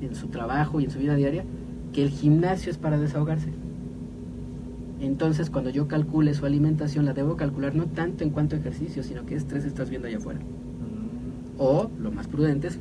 [0.00, 1.44] en su trabajo y en su vida diaria,
[1.92, 3.50] que el gimnasio es para desahogarse.
[5.00, 9.04] Entonces, cuando yo calcule su alimentación, la debo calcular no tanto en cuanto a ejercicio,
[9.04, 10.40] sino qué estrés estás viendo allá afuera.
[10.40, 12.80] Mm, O, lo más prudente es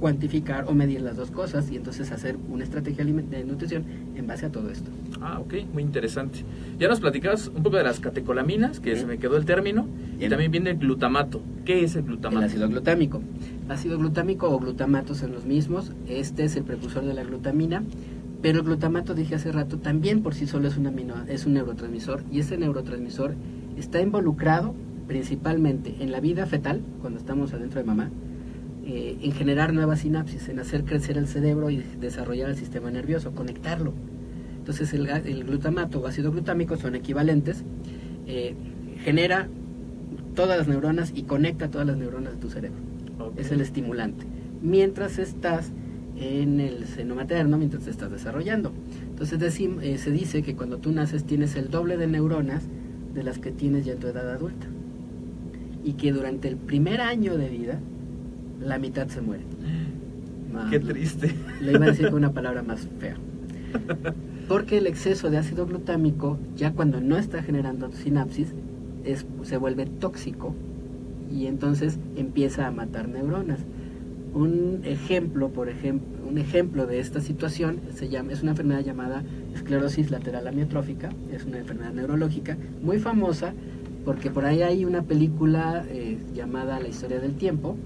[0.00, 3.84] cuantificar o medir las dos cosas y entonces hacer una estrategia de nutrición
[4.16, 4.90] en base a todo esto.
[5.20, 6.40] Ah, ok, muy interesante.
[6.78, 9.00] Ya nos platicabas un poco de las catecolaminas, que Bien.
[9.00, 9.86] se me quedó el término,
[10.18, 11.40] y también viene el glutamato.
[11.64, 12.38] ¿Qué es el glutamato?
[12.38, 13.20] El ácido glutámico.
[13.68, 15.92] Ácido glutámico o glutamato son los mismos.
[16.06, 17.82] Este es el precursor de la glutamina.
[18.40, 21.54] Pero el glutamato, dije hace rato, también por sí solo es un, amino, es un
[21.54, 22.22] neurotransmisor.
[22.30, 23.34] Y ese neurotransmisor
[23.76, 24.74] está involucrado
[25.08, 28.10] principalmente en la vida fetal, cuando estamos adentro de mamá,
[28.88, 33.30] eh, en generar nuevas sinapsis, en hacer crecer el cerebro y desarrollar el sistema nervioso,
[33.32, 33.92] conectarlo.
[34.58, 37.62] Entonces el, el glutamato o ácido glutámico son equivalentes.
[38.26, 38.54] eh,
[39.04, 39.48] genera
[40.34, 42.78] todas las neuronas y conecta todas las neuronas de tu cerebro.
[43.36, 44.26] Es el estimulante.
[44.60, 45.70] Mientras estás
[46.16, 48.72] en el seno materno, mientras te estás desarrollando.
[49.10, 52.64] Entonces decim- eh, se dice que cuando tú naces tienes el doble de neuronas
[53.14, 54.66] de las que tienes ya en tu edad adulta.
[55.84, 57.80] Y que durante el primer año de vida,
[58.60, 59.44] la mitad se muere.
[60.70, 61.34] Qué Más- triste.
[61.60, 63.16] Le iba a decir con una palabra más fea.
[64.48, 68.54] Porque el exceso de ácido glutámico, ya cuando no está generando sinapsis,
[69.04, 70.54] es, se vuelve tóxico
[71.30, 73.60] y entonces empieza a matar neuronas.
[74.34, 79.22] Un ejemplo, por ejemplo, un ejemplo de esta situación se llama, es una enfermedad llamada
[79.54, 83.52] esclerosis lateral amiotrófica, es una enfermedad neurológica muy famosa
[84.04, 87.76] porque por ahí hay una película eh, llamada La historia del tiempo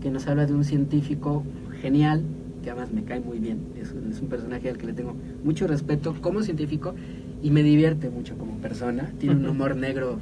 [0.00, 1.44] que nos habla de un científico
[1.80, 2.22] genial
[2.62, 5.14] que además me cae muy bien, es, un- es un personaje al que le tengo
[5.44, 6.94] mucho respeto como científico
[7.42, 10.18] y me divierte mucho como persona, tiene un humor negro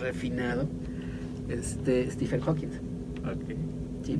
[0.00, 0.66] refinado,
[1.48, 2.68] este Stephen Hawking.
[3.24, 3.54] Ok.
[4.04, 4.16] ¿sí?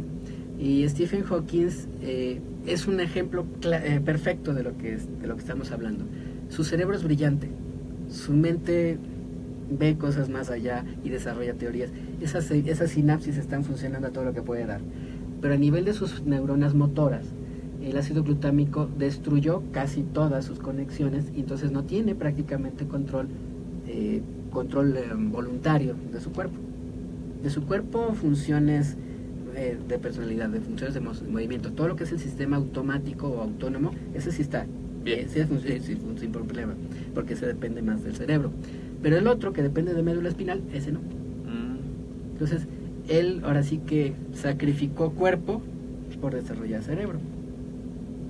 [0.59, 1.69] Y Stephen Hawking
[2.03, 6.05] eh, es un ejemplo eh, perfecto de lo, que es, de lo que estamos hablando.
[6.49, 7.49] Su cerebro es brillante,
[8.11, 8.97] su mente
[9.71, 11.91] ve cosas más allá y desarrolla teorías.
[12.21, 14.81] Esas, esas sinapsis están funcionando a todo lo que puede dar.
[15.41, 17.25] Pero a nivel de sus neuronas motoras,
[17.83, 23.29] el ácido glutámico destruyó casi todas sus conexiones y entonces no tiene prácticamente control,
[23.87, 26.57] eh, control eh, voluntario de su cuerpo.
[27.43, 28.97] De su cuerpo, funciones
[29.55, 33.29] eh, de personalidad, de funciones de mo- movimiento, todo lo que es el sistema automático
[33.29, 34.67] o autónomo, ese sí está.
[35.05, 35.29] Bien.
[35.29, 36.75] Sí, fun- sí, sí, fun- sin problema,
[37.15, 38.51] porque ese depende más del cerebro.
[39.03, 41.01] Pero el otro, que depende de médula espinal, ese no.
[41.01, 42.67] Mm, Entonces,
[43.09, 45.63] él ahora sí que sacrificó cuerpo
[46.21, 47.19] por desarrollar cerebro.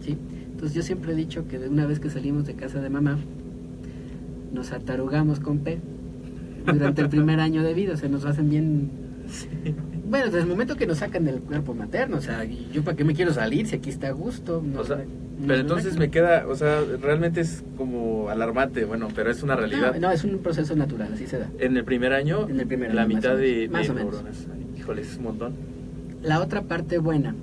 [0.01, 0.17] ¿Sí?
[0.53, 3.19] Entonces yo siempre he dicho que de una vez que salimos de casa de mamá,
[4.53, 5.79] nos atarugamos con P
[6.65, 8.91] durante el primer año de vida, o sea, nos hacen bien...
[10.09, 12.97] Bueno, desde el momento que nos sacan del cuerpo materno, o sea, ¿y yo para
[12.97, 14.63] qué me quiero salir si aquí está a gusto.
[14.65, 15.05] No O sea,
[15.47, 19.95] pero entonces me- queda, o sea, realmente es como alarmante, bueno, pero es una realidad.
[19.95, 21.51] No, no, es un proceso natural, así se da.
[21.59, 23.69] En el primer año, En el primer la año, más mitad de.
[23.69, 24.13] Más de o menos.
[24.15, 24.47] neuronas.
[24.79, 25.53] Híjole, es un montón.
[26.23, 27.35] La otra parte buena,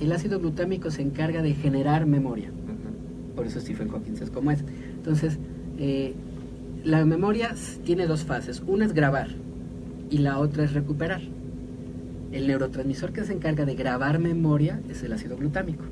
[0.00, 2.50] el ácido glutámico se encarga de generar memoria.
[2.50, 3.34] Ujú.
[3.36, 4.62] por eso Stephen Hawking es como es.
[4.96, 5.38] Entonces,
[5.78, 6.14] eh,
[6.84, 8.62] la memoria tiene dos fases.
[8.66, 9.28] Una es grabar
[10.10, 11.20] y la otra es recuperar.
[12.32, 15.84] El neurotransmisor que se encarga de grabar memoria es el ácido glutámico.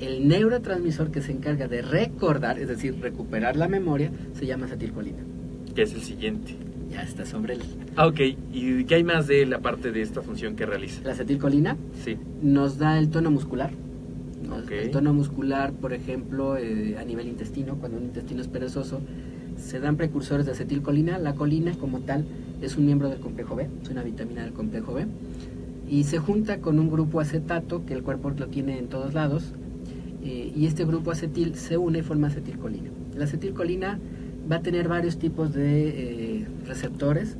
[0.00, 5.18] El neurotransmisor que se encarga de recordar, es decir, recuperar la memoria, se llama acetilcolina.
[5.74, 6.54] Que es el siguiente.
[6.90, 7.60] Ya está sobre el...
[7.96, 8.20] Ah, ok.
[8.52, 11.02] ¿Y qué hay más de la parte de esta función que realiza?
[11.04, 12.16] La acetilcolina Sí.
[12.42, 13.70] nos da el tono muscular.
[14.48, 14.70] Nos- Ok.
[14.70, 19.00] El tono muscular, por ejemplo, eh, a nivel intestino, cuando un intestino es perezoso,
[19.58, 21.18] se dan precursores de acetilcolina.
[21.18, 22.24] La colina, como tal,
[22.62, 25.06] es un miembro del complejo B, es una vitamina del complejo B.
[25.90, 29.52] Y se junta con un grupo acetato, que el cuerpo lo tiene en todos lados,
[30.28, 32.90] eh, y este grupo acetil se une y forma acetilcolina.
[33.16, 33.98] La acetilcolina
[34.50, 35.88] va a tener varios tipos de
[36.40, 37.36] eh, receptores.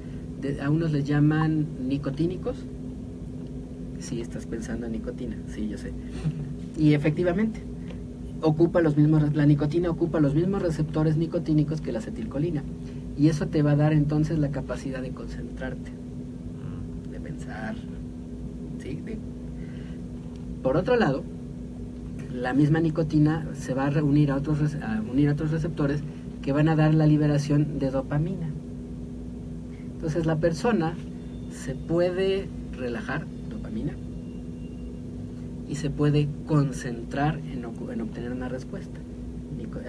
[0.62, 2.56] A unos les llaman nicotínicos.
[3.98, 5.92] Sí, estás pensando en nicotina, sí, yo sé.
[6.78, 7.60] Y efectivamente,
[8.40, 12.62] ocupa los mismos, la nicotina ocupa los mismos receptores nicotínicos que la acetilcolina.
[13.18, 15.90] Y eso te va a dar entonces la capacidad de concentrarte,
[17.10, 17.74] de pensar.
[18.80, 19.00] ¿sí?
[19.04, 19.18] de-
[20.62, 21.24] Por otro lado,
[22.40, 26.02] la misma nicotina se va a reunir a otros, a unir a otros receptores
[26.42, 28.48] que van a dar la liberación de dopamina.
[29.94, 30.94] Entonces la persona
[31.50, 33.92] se puede relajar, dopamina,
[35.68, 38.98] y se puede concentrar en, obtener una respuesta,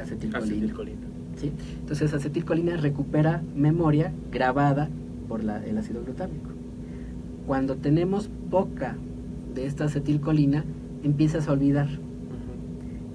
[0.02, 0.39] acetilcolina.
[0.39, 0.97] Acetilcolina.
[1.38, 1.52] ¿sí?
[1.80, 4.89] Entonces acetilcolina recupera memoria grabada
[5.28, 6.50] por la- el ácido glutámico.
[7.45, 8.95] Cuando tenemos poca
[9.54, 10.66] de esta acetilcolina,
[11.04, 11.88] empiezas a olvidar.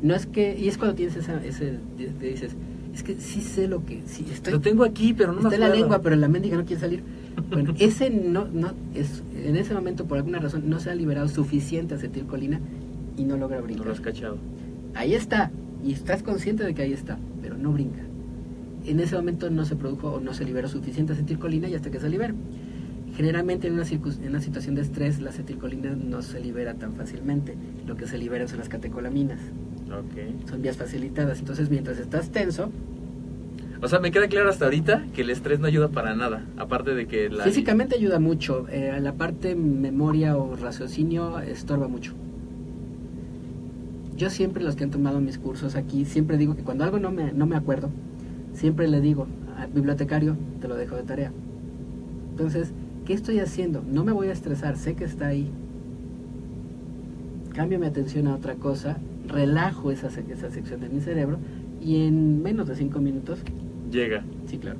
[0.03, 2.53] No es que, y es cuando tienes esa, ese, te dices,
[2.95, 5.59] es que sí sé lo que, sí, estoy, Lo tengo aquí, pero no me está
[5.59, 7.03] la lengua, pero la mendiga no quiere salir.
[7.51, 11.29] Bueno, ese no, no, es, en ese momento por alguna razón no se ha liberado
[11.29, 12.61] suficiente acetilcolina
[13.17, 13.87] y no logra No brincar.
[13.87, 14.39] lo has cachado.
[14.95, 15.51] Ahí está,
[15.85, 18.03] y estás consciente de que ahí está, pero no brinca.
[18.87, 21.99] En ese momento no se produjo o no se liberó suficiente acetilcolina y hasta que
[21.99, 22.35] se libera.
[23.17, 27.55] Generalmente en una, en una situación de estrés la acetilcolina no se libera tan fácilmente.
[27.87, 29.39] Lo que se liberan son las catecolaminas,
[30.49, 31.39] Son vías facilitadas.
[31.41, 32.71] Entonces mientras estás tenso,
[33.83, 36.45] O sea, me queda claro hasta ahorita que el estrés no ayuda para nada.
[36.57, 37.45] Aparte de que la...
[37.45, 38.67] físicamente ayuda mucho.
[38.71, 42.15] eh, la parte memoria o raciocinio estorba mucho.
[44.17, 47.11] Yo siempre, los que han tomado mis cursos aquí, siempre digo que cuando algo no
[47.11, 47.91] me, no me acuerdo,
[48.55, 49.27] siempre le digo
[49.59, 51.33] al bibliotecario, te lo dejo de tarea.
[52.31, 52.73] Entonces,
[53.05, 53.83] ¿qué estoy haciendo?
[53.87, 55.51] No me voy a estresar, sé que está ahí.
[57.55, 58.99] Cambio mi atención a otra cosa,
[59.29, 61.39] relajo esa, esa sección de mi cerebro
[61.81, 63.41] y en menos de cinco minutos,
[63.91, 64.25] Llega.
[64.47, 64.79] sí, claro.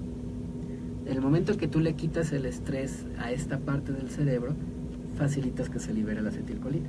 [1.07, 4.55] El momento que tú le quitas el estrés a esta parte del cerebro,
[5.17, 6.89] facilitas que se libere la acetilcolina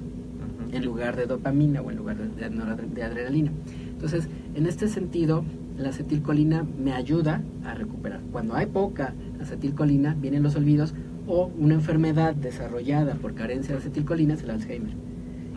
[0.72, 3.52] en lugar de dopamina o en lugar de, de adrenalina.
[3.92, 5.44] Entonces, en este sentido,
[5.78, 8.22] la acetilcolina me ayuda a recuperar.
[8.32, 10.94] Cuando hay poca acetilcolina, vienen los olvidos
[11.28, 14.94] o una enfermedad desarrollada por carencia de acetilcolina es el Alzheimer.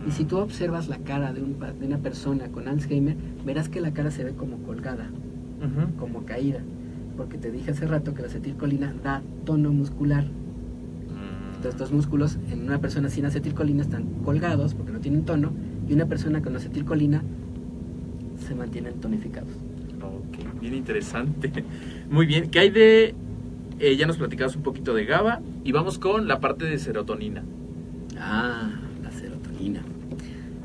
[0.07, 3.81] Y si tú observas la cara de, un de una persona con Alzheimer, verás que
[3.81, 5.09] la cara se ve como colgada,
[5.99, 6.61] como caída,
[7.17, 10.23] porque te dije hace rato que la acetilcolina da tono muscular.
[10.23, 11.55] Mm.
[11.55, 15.51] Entonces, estos músculos en una persona sin acetilcolina están colgados porque no tienen tono
[15.87, 17.21] y una persona con acetilcolina
[18.47, 19.51] se mantienen tonificados.
[20.01, 21.51] Ok, bien interesante.
[22.09, 23.15] Muy bien, ¿qué hay de...
[23.79, 27.43] eh, ya nos platicabas un poquito de GABA y vamos con la parte de serotonina.
[28.17, 28.69] Ah,
[29.59, 29.81] serotonina.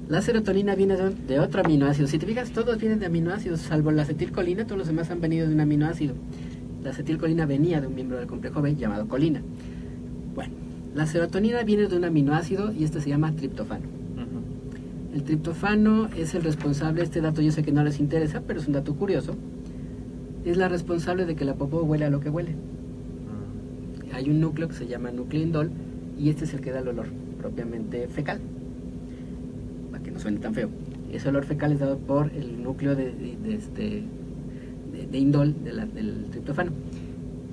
[0.08, 2.06] La serotonina viene de, otro aminoácido.
[2.06, 5.48] Si te fijas, todos vienen de aminoácidos, salvo la acetilcolina, todos los demás han venido
[5.48, 6.14] de un aminoácido.
[6.82, 9.40] La acetilcolina venía de un miembro del complejo B llamado colina.
[10.34, 10.52] Bueno,
[10.94, 14.04] la serotonina viene de un aminoácido y este se llama triptofano.
[15.14, 18.66] El triptofano es el responsable, este dato yo sé que no les interesa, pero es
[18.66, 19.36] un dato curioso.
[20.44, 22.54] Es la responsable de que la popó huele a lo que huele.
[24.12, 25.70] hay un núcleo que se llama núcleo indol
[26.18, 27.06] y este es el que da el olor
[27.44, 28.40] propiamente fecal,
[30.14, 30.68] no suene tan feo.
[31.12, 34.02] Ese olor fecal es dado por el núcleo de, de- de este,
[34.92, 36.70] de, de indol la- del triptofano.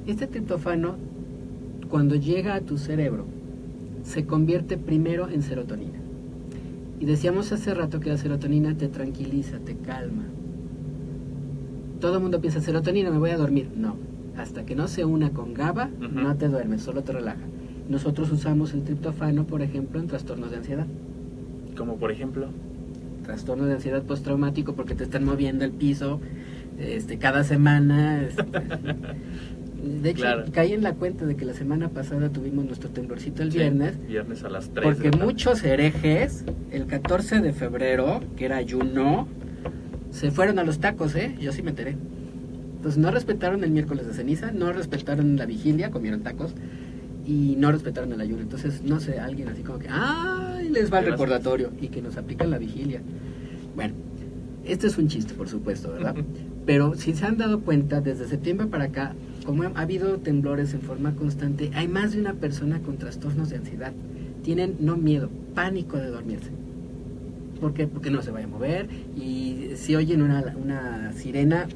[0.08, 0.96] Este triptofano,
[1.90, 3.26] cuando llega a tu cerebro,
[4.04, 6.00] se convierte primero en serotonina.
[7.00, 10.24] Y decíamos hace rato que la serotonina te tranquiliza, te calma.
[12.00, 13.70] Todo el mundo piensa, serotonina, me voy a dormir.
[13.76, 13.96] No,
[14.38, 16.20] hasta que no se una con GABA, Ujú.
[16.20, 17.42] no te duermes, solo te relaja.
[17.90, 20.88] Nosotros usamos el triptofano, por ejemplo, en trastornos de ansiedad.
[21.82, 22.48] Como por ejemplo.
[23.24, 26.20] Trastorno de ansiedad postraumático porque te están moviendo el piso
[26.78, 28.22] este, cada semana.
[28.22, 28.44] este.
[30.04, 30.44] De hecho, Claro.
[30.52, 33.96] caí en la cuenta de que la semana pasada tuvimos nuestro temblorcito el Sí, viernes.
[34.08, 34.84] Viernes a las 3.
[34.86, 39.28] Porque muchos herejes, el 14 de febrero, que era ayuno,
[40.12, 41.36] se fueron a los tacos, ¿eh?
[41.42, 41.96] Yo sí me enteré.
[42.76, 46.54] Entonces no respetaron el miércoles de ceniza, no respetaron la vigilia, comieron tacos
[47.26, 48.42] y no respetaron el ayuno.
[48.44, 50.41] Entonces, no sé, alguien así como que, ¡ay!
[50.72, 53.02] Les va el recordatorio y que nos aplican la vigilia.
[53.76, 53.94] Bueno,
[54.66, 56.16] este es un chiste, por supuesto, ¿verdad?
[56.66, 59.14] Pero si se han dado cuenta, desde septiembre para acá,
[59.46, 63.58] como ha habido temblores en forma constante, hay más de una persona con trastornos de
[63.58, 63.92] ansiedad.
[64.44, 66.52] Tienen no miedo, pánico de dormirse.
[67.60, 67.88] ¿Por qué?
[67.88, 71.68] Porque no se vaya a mover y si oyen una, una sirena,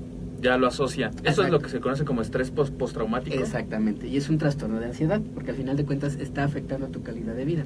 [0.42, 1.08] Ya lo asocia.
[1.10, 1.52] Eso es Exacto.
[1.54, 3.36] lo que se conoce como estrés post- postraumático.
[3.38, 7.02] Exactamente, y es un trastorno de ansiedad, porque al final de cuentas está afectando tu
[7.04, 7.64] calidad de vida.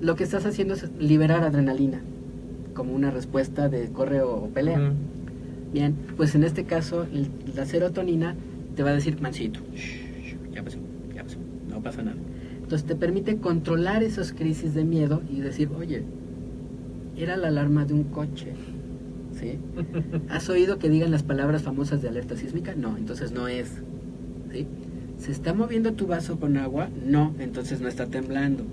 [0.00, 2.00] Lo que estás haciendo es liberar adrenalina,
[2.74, 4.92] como una respuesta de corre o pelea.
[5.72, 7.06] Bien, pues en este caso
[7.54, 8.34] la serotonina
[8.76, 9.60] te va a decir, mancito,
[10.52, 10.78] ya pasó,
[11.14, 11.38] ya pasó,
[11.68, 12.16] no pasa nada.
[12.62, 16.02] Entonces te permite controlar esas crisis de miedo y decir, oye,
[17.16, 18.52] era la alarma de un coche.
[19.38, 19.58] ¿Sí?
[20.28, 22.74] ¿Has oído que digan las palabras famosas de alerta sísmica?
[22.74, 23.70] No, entonces no es.
[24.50, 24.66] ¿Sí?
[25.18, 26.88] ¿Se está moviendo tu vaso con agua?
[27.04, 28.64] No, entonces no está temblando.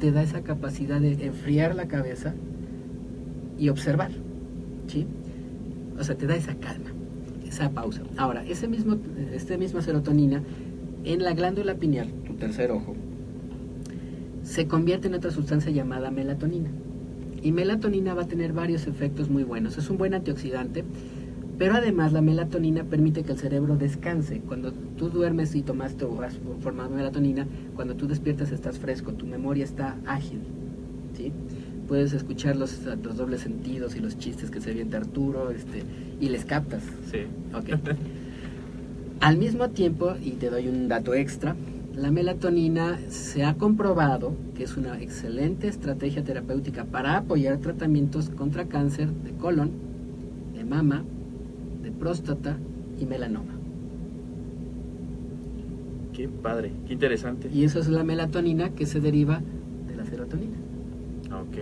[0.00, 2.34] Te da esa capacidad de enfriar la cabeza
[3.58, 4.10] y observar.
[4.88, 5.06] ¿Sí?
[5.98, 6.90] O sea, te da esa calma,
[7.46, 8.02] esa pausa.
[8.16, 8.96] Ahora, ese mismo,
[9.32, 10.42] este misma serotonina
[11.04, 12.96] en la glándula pineal, tu tercer ojo,
[14.42, 16.70] se convierte en otra sustancia llamada melatonina.
[17.42, 19.78] Y melatonina va a tener varios efectos muy buenos.
[19.78, 20.84] Es un buen antioxidante,
[21.60, 24.40] pero además la melatonina permite que el cerebro descanse.
[24.40, 27.46] Cuando tú duermes y tomaste o has formado melatonina,
[27.76, 30.40] cuando tú despiertas estás fresco, tu memoria está ágil.
[31.14, 31.34] ¿sí?
[31.86, 35.82] Puedes escuchar los, los dobles sentidos y los chistes que se avienta Arturo este,
[36.18, 36.82] y les captas.
[37.10, 37.26] Sí.
[37.54, 37.78] Ok.
[39.20, 41.56] Al mismo tiempo, y te doy un dato extra,
[41.94, 48.64] la melatonina se ha comprobado que es una excelente estrategia terapéutica para apoyar tratamientos contra
[48.64, 49.72] cáncer de colon,
[50.54, 51.04] de mama,
[52.00, 52.56] próstata
[53.00, 53.52] y melanoma.
[56.12, 57.48] Qué padre, qué interesante.
[57.52, 59.40] Y eso es la melatonina que se deriva
[59.86, 60.56] de la serotonina.
[61.28, 61.56] Ok.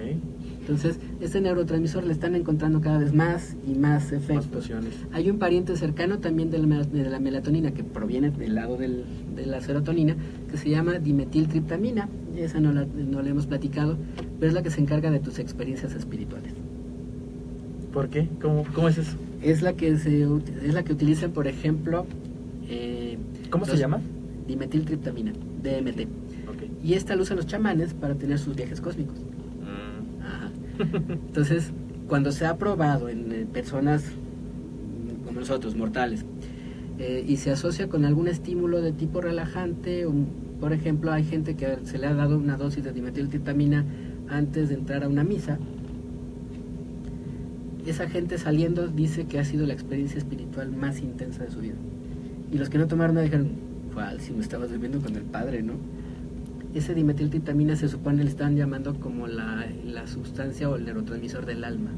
[0.61, 4.71] Entonces, este neurotransmisor le están encontrando cada vez más y más efectos.
[5.13, 8.77] Hay un pariente cercano también de la, mel- de la melatonina que proviene del lado
[8.77, 9.05] del-
[9.37, 10.17] de la serotonina
[10.51, 12.09] que se llama dimetiltriptamina.
[12.37, 13.97] Esa no la, no la hemos platicado,
[14.39, 16.53] pero es la que se encarga de tus experiencias espirituales.
[17.93, 18.29] ¿Por qué?
[18.41, 19.17] ¿Cómo, cómo es eso?
[19.43, 22.07] Es la que se es la que utilizan, por ejemplo,
[22.69, 23.19] eh,
[23.51, 24.01] ¿Cómo se llama?
[24.47, 25.33] Dimetiltriptamina,
[25.63, 26.07] DMT.
[26.85, 29.17] Y esta la usan los chamanes para tener sus viajes cósmicos.
[29.19, 30.23] Mm.
[30.23, 30.51] Ajá.
[31.27, 31.73] Entonces,
[32.09, 34.05] cuando se ha probado en eh, personas
[35.25, 36.25] como nosotros, mortales,
[36.99, 40.13] eh, y se asocia con algún estímulo de tipo relajante, o,
[40.61, 43.85] por ejemplo, hay gente que se le ha dado una dosis de dimetiltriptamina
[44.29, 45.59] antes de entrar a una misa,
[47.91, 51.77] esa gente saliendo dice que ha sido la experiencia espiritual más intensa de su vida.
[52.53, 53.51] Y los que no tomaron nada dijeron,
[53.93, 54.21] ¿cuál?
[54.21, 55.75] Si me estabas bebiendo con el padre, ¿no?
[56.75, 61.65] Ese dimetiltriptamina se supone le están llamando como la, la sustancia o el neurotransmisor del
[61.65, 61.91] alma,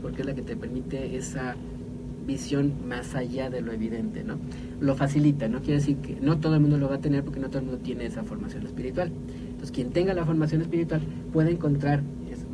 [0.00, 1.56] porque es la que te permite esa
[2.26, 4.38] visión más allá de lo evidente, ¿no?
[4.80, 7.40] Lo facilita, no quiere decir que no todo el mundo lo va a tener porque
[7.40, 9.12] no todo el mundo tiene esa formación espiritual.
[9.50, 11.02] Entonces, quien tenga la formación espiritual
[11.32, 12.02] puede encontrar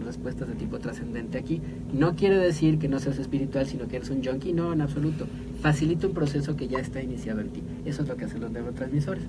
[0.09, 1.61] respuestas de tipo trascendente aquí.
[1.92, 5.26] No quiere decir que no seas espiritual, sino que eres un junkie, no, en absoluto.
[5.61, 7.62] Facilita un proceso que ya está iniciado en ti.
[7.84, 9.24] Eso es lo que hacen los neurotransmisores.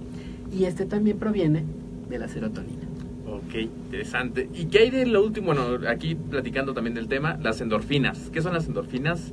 [0.52, 1.66] Y este también proviene
[2.10, 2.88] de la serotonina.
[3.28, 4.50] Ok, interesante.
[4.54, 5.54] ¿Y qué hay de lo último?
[5.54, 8.30] Bueno, aquí platicando también del tema, las endorfinas.
[8.32, 9.32] ¿Qué son las endorfinas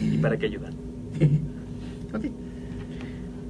[0.00, 0.72] y para qué ayudan?
[2.14, 2.26] Ok.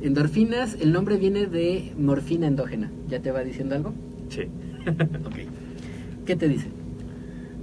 [0.03, 2.91] Endorfinas, el nombre viene de morfina endógena.
[3.09, 3.93] ¿Ya te va diciendo algo?
[4.29, 4.43] Sí.
[5.25, 5.37] Ok.
[6.25, 6.69] ¿Qué te dice?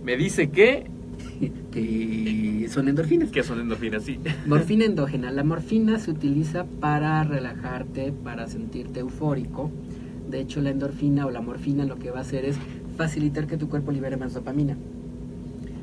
[0.04, 0.92] Me dice que
[1.72, 3.30] que son endorfinas.
[3.30, 4.20] Que son endorfinas, sí.
[4.46, 5.32] Morfina endógena.
[5.32, 9.72] La morfina se utiliza para relajarte, para sentirte eufórico.
[10.30, 12.58] De hecho, la endorfina o la morfina lo que va a hacer es
[12.98, 14.78] facilitar que tu cuerpo libere más dopamina.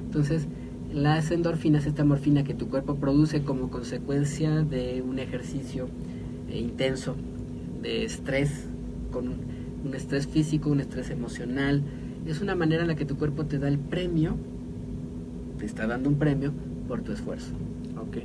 [0.05, 0.47] Entonces,
[0.93, 5.89] las endorfinas, esta morfina que tu cuerpo produce como consecuencia de un ejercicio
[6.49, 7.15] eh, intenso,
[7.83, 8.67] de estrés,
[9.13, 9.29] con
[9.85, 11.83] un estrés físico, un estrés emocional,
[12.27, 14.37] es una manera en la que tu cuerpo te da el premio,
[15.59, 16.53] te está dando un premio
[16.89, 17.53] por tu esfuerzo.
[18.01, 18.19] Ok.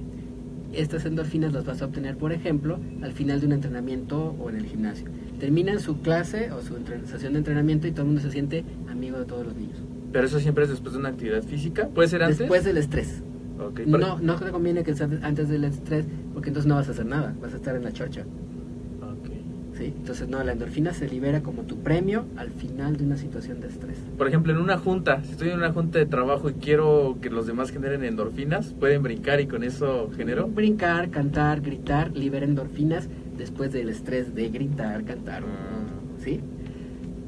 [0.74, 4.58] Estas endorfinas las vas a obtener, por ejemplo, al final de un entrenamiento o en
[4.58, 5.08] el gimnasio.
[5.40, 6.76] Terminan su clase o su
[7.06, 9.78] sesión de entrenamiento y todo el mundo se siente amigo de todos los niños.
[10.12, 11.88] Pero eso siempre es después de una actividad física.
[11.88, 12.40] ¿Puede ser antes?
[12.40, 13.22] Después del estrés.
[13.60, 16.88] Ok, pero- No, no te conviene que sea antes del estrés porque entonces no vas
[16.90, 18.26] a hacer nada, vas a estar en la chorcha.
[19.88, 23.68] Entonces, no, la endorfina se libera como tu premio al final de una situación de
[23.68, 23.98] estrés.
[24.18, 27.30] Por ejemplo, en una junta, si estoy en una junta de trabajo y quiero que
[27.30, 30.48] los demás generen endorfinas, pueden brincar y con eso genero.
[30.48, 36.24] Brincar, cantar, gritar, libera endorfinas después del estrés de gritar, cantar, Ah.
[36.24, 36.40] ¿sí?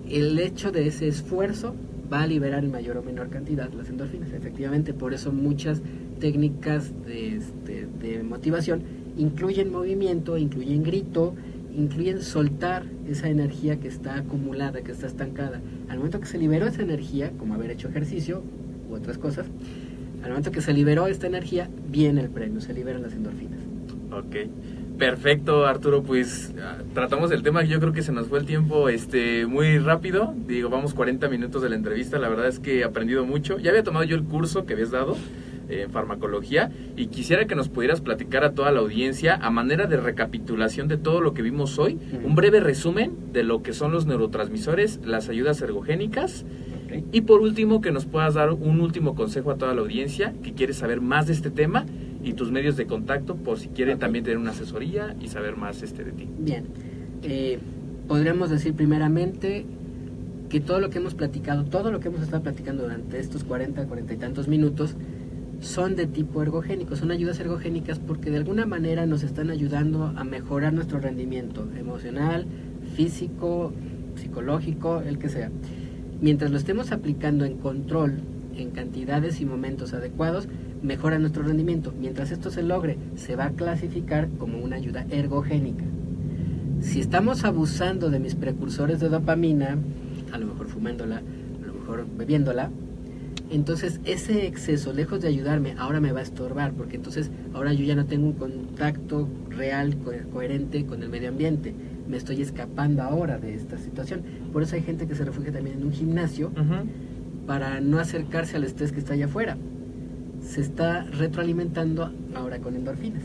[0.10, 1.76] El hecho de ese esfuerzo
[2.12, 4.94] va a liberar en mayor o menor cantidad las endorfinas, efectivamente.
[4.94, 5.82] Por eso muchas
[6.20, 8.82] técnicas de, este, de motivación
[9.18, 11.36] incluyen movimiento, incluyen grito,
[11.78, 15.62] incluyen soltar esa energía que está acumulada, que está estancada.
[15.88, 18.44] Al momento que se liberó esa energía, como haber hecho ejercicio
[18.90, 19.46] u otras cosas,
[20.24, 23.60] al momento que se liberó esta energía, viene el premio, se liberan las endorfinas.
[24.12, 24.36] Ok.
[24.98, 28.90] Perfecto, Arturo, pues ah, tratamos el tema, yo creo que se nos fue el tiempo
[28.90, 32.84] este muy rápido, digo, vamos 40 minutos de la entrevista, la verdad es que he
[32.84, 35.16] aprendido mucho, ya había tomado yo el curso que habías dado
[35.70, 39.98] en farmacología y quisiera que nos pudieras platicar a toda la audiencia a manera de
[39.98, 44.06] recapitulación de todo lo que vimos hoy, un breve resumen de lo que son los
[44.06, 46.46] neurotransmisores, las ayudas ergogénicas
[47.12, 50.54] y por último que nos puedas dar un último consejo a toda la audiencia que
[50.54, 51.86] quiere saber más de este tema
[52.24, 55.82] y tus medios de contacto por si quieren también tener una asesoría y saber más
[55.84, 56.28] este de ti.
[56.40, 56.66] Bien,
[57.24, 57.60] eh,
[58.08, 59.66] podríamos decir primeramente
[60.50, 63.86] que todo lo que hemos platicado, todo lo que hemos estado platicando durante estos 40,
[63.86, 64.96] 40 y tantos minutos,
[65.60, 70.24] son de tipo ergogénico, son ayudas ergogénicas porque de alguna manera nos están ayudando a
[70.24, 72.46] mejorar nuestro rendimiento emocional,
[72.96, 73.74] físico,
[74.16, 75.52] psicológico, el que sea.
[76.22, 78.20] Mientras lo estemos aplicando en control,
[78.56, 80.48] en cantidades y momentos adecuados,
[80.82, 81.94] mejora nuestro rendimiento.
[82.00, 85.84] Mientras esto se logre, se va a clasificar como una ayuda ergogénica.
[86.82, 89.78] Si estamos abusando de mis precursores de dopamina,
[90.32, 92.70] a lo mejor fumándola, a lo mejor bebiéndola,
[93.50, 97.86] entonces ese exceso, lejos de ayudarme, ahora me va a estorbar, porque entonces ahora yo
[97.86, 101.74] ya no tengo un contacto real, co- coherente con el medio ambiente.
[102.10, 104.22] Me estoy escapando ahora de esta situación.
[104.54, 106.52] Por eso hay gente que se refugia también en un gimnasio
[107.46, 109.58] para no acercarse al estrés que está allá afuera.
[110.42, 113.24] Se está retroalimentando ahora con endorfinas.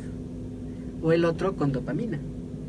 [1.02, 2.18] O el otro con dopamina.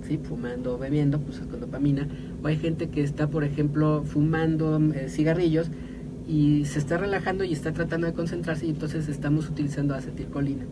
[0.07, 0.19] ¿sí?
[0.21, 2.07] Fumando o bebiendo, pues es con dopamina.
[2.43, 5.69] O hay gente que está, por ejemplo, fumando eh, cigarrillos
[6.27, 10.63] y se está relajando y está tratando de concentrarse y entonces estamos utilizando acetilcolina.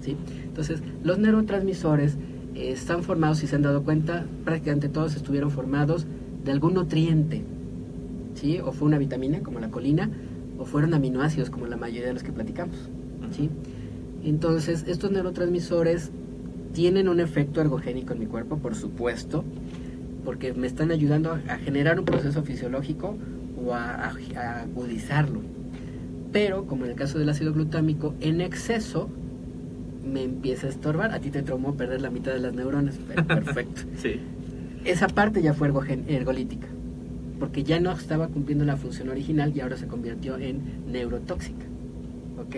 [0.00, 0.16] ¿sí?
[0.44, 2.16] Entonces, los neurotransmisores
[2.54, 6.06] eh, están formados, si se han dado cuenta, prácticamente todos estuvieron formados
[6.44, 7.42] de algún nutriente.
[8.34, 8.58] ¿sí?
[8.60, 10.10] O fue una vitamina, como la colina,
[10.58, 12.76] o fueron aminoácidos, como la mayoría de los que platicamos.
[13.30, 13.50] ¿sí?
[14.24, 16.10] Entonces, estos neurotransmisores
[16.72, 19.44] tienen un efecto ergogénico en mi cuerpo, por supuesto,
[20.24, 23.16] porque me están ayudando a, generar un proceso fisiológico
[23.66, 24.12] o a,
[24.62, 25.40] agudizarlo.
[26.32, 29.08] Pero, como en el caso del ácido glutámico, en exceso
[30.04, 31.12] me empieza a estorbar.
[31.12, 32.96] A ti te traumó perder la mitad de las neuronas.
[33.26, 34.20] Perfecto Sí.
[34.84, 35.68] esa parte ya fue
[36.08, 36.68] ergolítica,
[37.40, 40.60] porque ya no estaba cumpliendo la función original y ahora se convirtió en
[40.90, 41.64] neurotóxica.
[42.40, 42.56] ¿ok?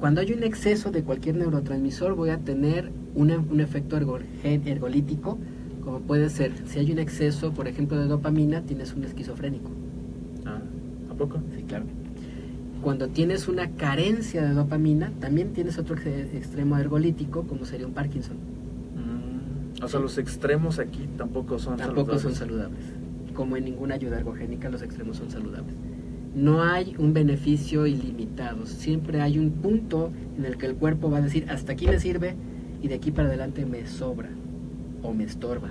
[0.00, 3.96] Cuando hay un exceso de cualquier neurotransmisor voy a tener una- un efecto
[4.42, 5.38] ergolítico,
[5.84, 9.70] como puede ser, si hay un exceso, por ejemplo, de dopamina, tienes un esquizofrénico.
[11.20, 11.40] Ah, ¿A poco?
[11.56, 11.84] Sí, claro.
[12.82, 17.92] Cuando tienes una carencia de dopamina, también tienes otro ex- extremo ergolítico, como sería un
[17.92, 18.36] Parkinson.
[18.96, 22.78] Mm, o sea, los extremos aquí tampoco son tampoco son saludables.
[22.84, 23.34] saludables.
[23.34, 25.74] Como en ninguna ayuda ergogénica, los extremos son saludables.
[26.34, 28.64] No hay un beneficio ilimitado.
[28.66, 31.98] Siempre hay un punto en el que el cuerpo va a decir, hasta aquí me
[32.00, 32.34] sirve
[32.82, 34.28] y de aquí para adelante me sobra
[35.02, 35.70] o me estorba.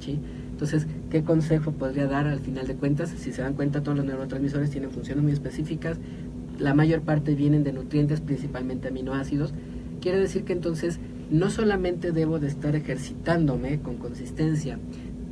[0.00, 0.18] ¿Sí?
[0.50, 3.10] Entonces, ¿qué consejo podría dar al final de cuentas?
[3.10, 5.98] Si se dan cuenta, todos los neurotransmisores tienen funciones muy específicas.
[6.58, 9.52] La mayor parte vienen de nutrientes, principalmente aminoácidos.
[10.00, 11.00] Quiere decir que entonces
[11.30, 14.78] no solamente debo de estar ejercitándome con consistencia,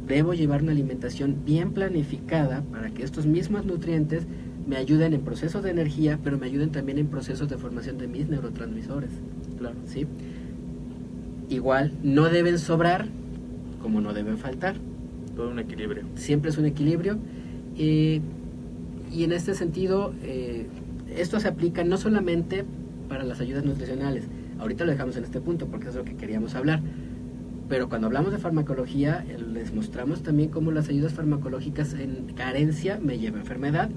[0.07, 4.27] debo llevar una alimentación bien planificada para que estos mismos nutrientes
[4.67, 8.07] me ayuden en procesos de energía, pero me ayuden también en procesos de formación de
[8.07, 9.13] mis neurotransmisores.
[9.57, 9.77] Claro.
[9.87, 10.07] ¿sí?
[11.49, 13.09] Igual, no deben sobrar
[13.81, 14.77] como no deben faltar.
[15.41, 16.03] Todo un equilibrio.
[16.17, 17.17] Siempre es un equilibrio.
[17.79, 18.21] eh,
[19.11, 20.67] y en este sentido, eh,
[21.17, 22.67] esto se aplica no solamente
[23.09, 24.25] para las ayudas nutricionales.
[24.59, 26.83] Ahorita lo dejamos en este punto porque es lo que queríamos hablar.
[27.71, 33.01] Pero cuando hablamos de farmacología, eh, les mostramos también cómo las ayudas farmacológicas en carencia
[33.03, 33.89] me llevan a enfermedad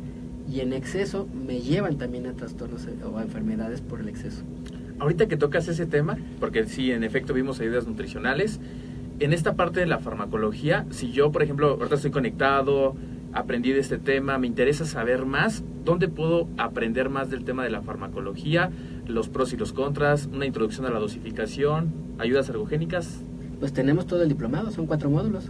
[0.50, 4.44] y en exceso me llevan también a trastornos eh, o a enfermedades por el exceso.
[4.98, 8.62] Ahorita que tocas ese tema, porque sí, en efecto vimos ayudas nutricionales,
[9.20, 12.96] en esta parte de la farmacología, si yo, por ejemplo, ahorita estoy conectado,
[13.34, 17.70] aprendí de este tema, me interesa saber más, ¿dónde puedo aprender más del tema de
[17.70, 18.72] la farmacología,
[19.08, 23.24] los pros y los contras, una introducción a la dosificación, ayudas ergogénicas?
[23.60, 25.50] Pues tenemos todo el diplomado, son cuatro módulos.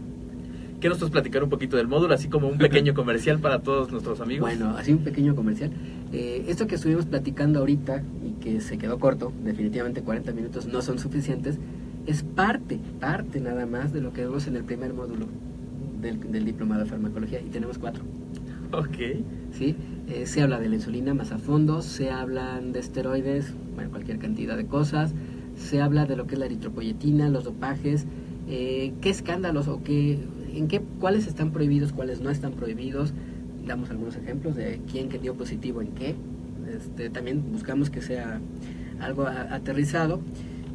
[0.79, 3.91] ¿Qué nos puedes platicar un poquito del módulo, así como un pequeño comercial para todos
[3.91, 4.49] nuestros amigos?
[4.49, 5.71] Bueno, así un pequeño comercial.
[6.11, 10.81] Eh, esto que estuvimos platicando ahorita y que se quedó corto, definitivamente 40 minutos no
[10.81, 11.57] son suficientes,
[12.05, 15.27] es parte, parte nada más de lo que vemos en el primer módulo
[16.01, 18.03] del, del diplomado de farmacología y tenemos cuatro.
[18.71, 18.97] Ok.
[19.51, 19.75] ¿sí?
[20.09, 24.17] Eh, se habla de la insulina más a fondo, se hablan de esteroides, bueno, cualquier
[24.19, 25.13] cantidad de cosas,
[25.55, 28.05] se habla de lo que es la eritropoyetina, los dopajes,
[28.49, 30.19] eh, qué escándalos o qué,
[30.53, 33.13] en qué, cuáles están prohibidos, cuáles no están prohibidos.
[33.65, 36.15] Damos algunos ejemplos de quién que dio positivo en qué.
[36.75, 38.41] Este, también buscamos que sea
[38.99, 40.19] algo a- aterrizado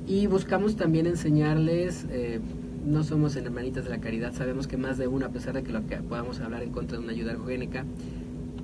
[0.08, 2.40] y buscamos también enseñarles, eh,
[2.86, 5.62] no somos en hermanitas de la caridad, sabemos que más de uno, a pesar de
[5.62, 7.84] que lo que podamos hablar en contra de una ayuda ergogénica,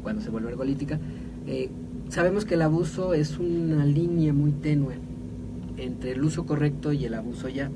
[0.02, 0.98] cuando se vuelve ergolítica,
[1.46, 1.68] eh,
[2.08, 4.94] sabemos que el abuso es una línea muy tenue
[5.76, 7.70] entre el uso correcto y el abuso ya.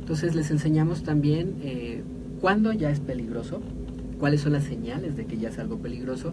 [0.00, 2.02] Entonces les enseñamos también eh,
[2.40, 3.60] cuándo ya es peligroso,
[4.18, 6.32] cuáles son las señales de que ya es algo peligroso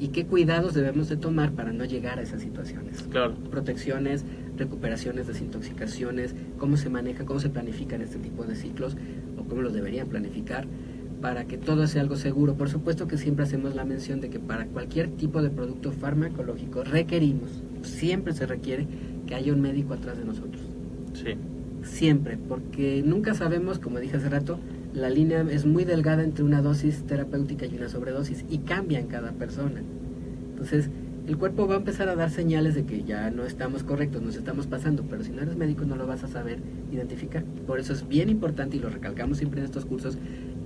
[0.00, 3.34] y qué cuidados debemos de tomar para no llegar a esas situaciones Claro.
[3.50, 4.24] protecciones,
[4.56, 8.96] recuperaciones, desintoxicaciones, cómo se maneja, cómo se planifican este tipo de ciclos
[9.38, 10.66] o cómo los deberían planificar
[11.20, 12.54] para que todo sea algo seguro.
[12.54, 16.84] Por supuesto que siempre hacemos la mención de que para cualquier tipo de producto farmacológico
[16.84, 18.86] requerimos, siempre se requiere
[19.26, 20.62] que haya un médico atrás de nosotros.
[21.14, 21.34] Sí.
[21.82, 24.58] Siempre, porque nunca sabemos, como dije hace rato,
[24.94, 29.06] la línea es muy delgada entre una dosis terapéutica y una sobredosis y cambia en
[29.06, 29.82] cada persona.
[30.50, 30.88] Entonces,
[31.26, 34.36] el cuerpo va a empezar a dar señales de que ya no estamos correctos, nos
[34.36, 36.58] estamos pasando, pero si no eres médico no lo vas a saber
[36.92, 37.44] identificar.
[37.66, 40.18] Por eso es bien importante y lo recalcamos siempre en estos cursos,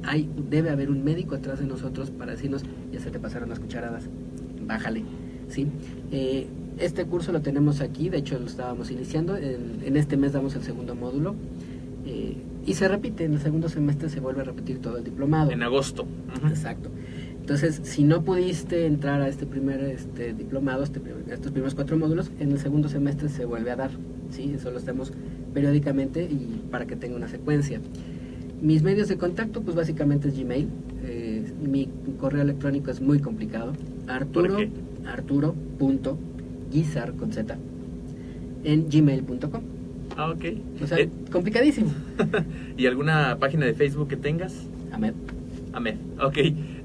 [0.02, 3.60] hay debe haber un médico atrás de nosotros para decirnos, ya se te pasaron las
[3.60, 4.04] cucharadas,
[4.66, 5.04] bájale,
[5.48, 5.68] ¿sí?
[6.10, 6.46] Eh,
[6.78, 10.54] este curso lo tenemos aquí, de hecho lo estábamos iniciando, en, en este mes damos
[10.54, 11.34] el segundo módulo
[12.06, 12.36] eh,
[12.66, 15.50] y se repite, en el segundo semestre se vuelve a repetir todo el diplomado.
[15.50, 16.06] En agosto.
[16.48, 16.90] Exacto.
[17.48, 22.30] Entonces, si no pudiste entrar a este primer este, diplomado, este, estos primeros cuatro módulos,
[22.40, 23.90] en el segundo semestre se vuelve a dar.
[24.28, 24.52] ¿sí?
[24.54, 25.14] Eso lo hacemos
[25.54, 27.80] periódicamente y para que tenga una secuencia.
[28.60, 30.68] Mis medios de contacto, pues básicamente es Gmail.
[31.04, 31.88] Eh, mi
[32.20, 33.72] correo electrónico es muy complicado.
[34.08, 34.68] Arturo, qué?
[35.06, 37.56] arturo.guizar con Z
[38.64, 39.62] en gmail.com.
[40.18, 40.44] Ah, ok.
[40.82, 41.92] O sea, Eh, complicadísimo.
[42.76, 44.66] ¿Y alguna página de Facebook que tengas?
[44.92, 45.14] Ahmed.
[45.72, 45.96] Amén.
[46.20, 46.36] Ok.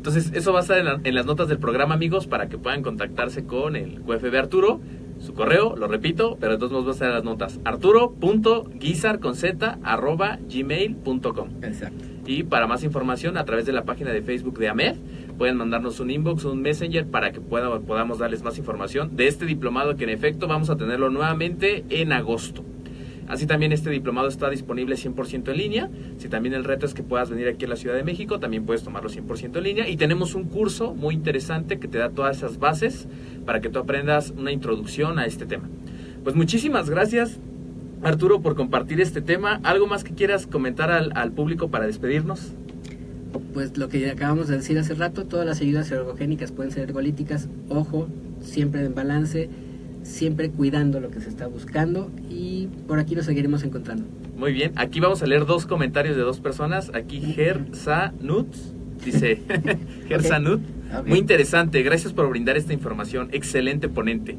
[0.03, 2.57] Entonces, eso va a estar en, la- en las notas del programa, amigos, para que
[2.57, 4.81] puedan contactarse con el QFB Arturo.
[5.19, 7.61] Su correo, lo repito, pero todos modos va a estar en las notas.
[7.63, 11.47] arturo.guizar con z arroba gmail.com.
[11.63, 12.03] Exacto.
[12.25, 14.95] Y para más información, a través de la página de Facebook de AMED,
[15.37, 19.45] pueden mandarnos un inbox, un messenger, para que pueda- podamos darles más información de este
[19.45, 22.65] diplomado que en efecto vamos a tenerlo nuevamente en agosto.
[23.27, 25.89] Así también este diplomado está disponible 100% en línea.
[26.17, 28.65] Si también el reto es que puedas venir aquí a la Ciudad de México, también
[28.65, 29.89] puedes tomarlo 100% en línea.
[29.89, 33.07] Y tenemos un curso muy interesante que te da todas esas bases
[33.45, 35.69] para que tú aprendas una introducción a este tema.
[36.23, 37.39] Pues muchísimas gracias,
[38.01, 39.59] Arturo, por compartir este tema.
[39.63, 42.53] ¿Algo más que quieras comentar al, público para despedirnos?
[43.53, 47.49] Pues lo que acabamos de decir hace rato, todas las ayudas ergogénicas pueden ser ergolíticas,
[47.67, 48.07] ojo,
[48.41, 49.49] siempre en balance,
[50.03, 54.05] siempre cuidando lo que se está buscando y por aquí nos seguiremos encontrando.
[54.37, 56.91] Muy bien, aquí vamos a leer dos comentarios de dos personas.
[56.93, 58.47] Aquí Gersanut
[59.03, 59.41] dice,
[60.07, 60.61] Gersanut,
[60.97, 61.07] Ok.
[61.07, 64.37] muy interesante, gracias por brindar esta información, excelente ponente.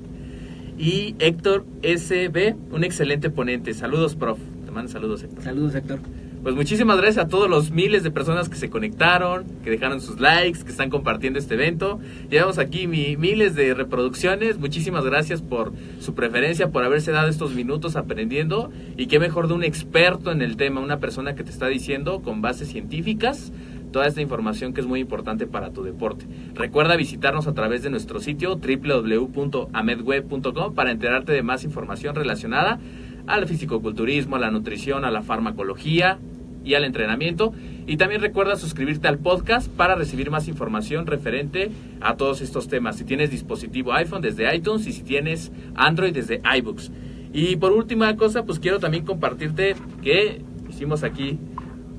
[0.79, 3.75] Y Héctor SB, un excelente ponente.
[3.75, 4.39] Saludos, prof.
[4.65, 5.43] Te mando saludos, Héctor.
[5.45, 6.01] Saludos, Héctor.
[6.45, 10.20] Pues muchísimas gracias a todos los miles de personas que se conectaron, que dejaron sus
[10.20, 11.99] likes, que están compartiendo este evento.
[12.30, 14.59] Llevamos aquí mi- miles de reproducciones.
[14.59, 18.70] Muchísimas gracias por su preferencia, por haberse dado estos minutos aprendiendo.
[18.99, 22.20] Y qué mejor de un experto en el tema, una persona que te está diciendo
[22.20, 23.51] con bases científicas
[23.90, 26.26] toda esta información que es muy importante para tu deporte.
[26.55, 32.78] Recuerda visitarnos a través de nuestro sitio www.amedweb.com para enterarte de más información relacionada
[33.26, 36.18] al fisicoculturismo, a la nutrición, a la farmacología
[36.65, 37.53] y al entrenamiento.
[37.87, 42.97] Y también recuerda suscribirte al podcast para recibir más información referente a todos estos temas.
[42.97, 46.91] Si tienes dispositivo iPhone desde iTunes y si tienes Android desde iBooks.
[47.33, 50.41] Y por última cosa, pues quiero también compartirte que
[50.71, 51.39] hicimos aquí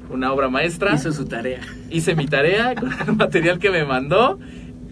[0.09, 0.95] una obra maestra.
[0.95, 1.61] Hizo su tarea.
[1.89, 4.39] Hice mi tarea con el material que me mandó.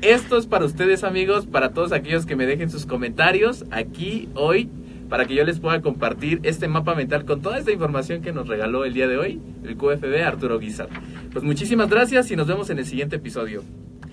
[0.02, 4.70] Esto es para ustedes amigos, para todos aquellos que me dejen sus comentarios aquí hoy,
[5.10, 8.48] para que yo les pueda compartir este mapa mental con toda esta información que nos
[8.48, 10.90] regaló el día de hoy el QFB Arturo Guizar.
[11.32, 13.64] Pues muchísimas gracias y nos vemos en el siguiente episodio.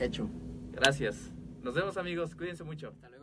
[0.01, 0.28] Hecho.
[0.72, 1.30] Gracias.
[1.62, 2.88] Nos vemos amigos, cuídense mucho.
[2.88, 3.20] Hasta luego.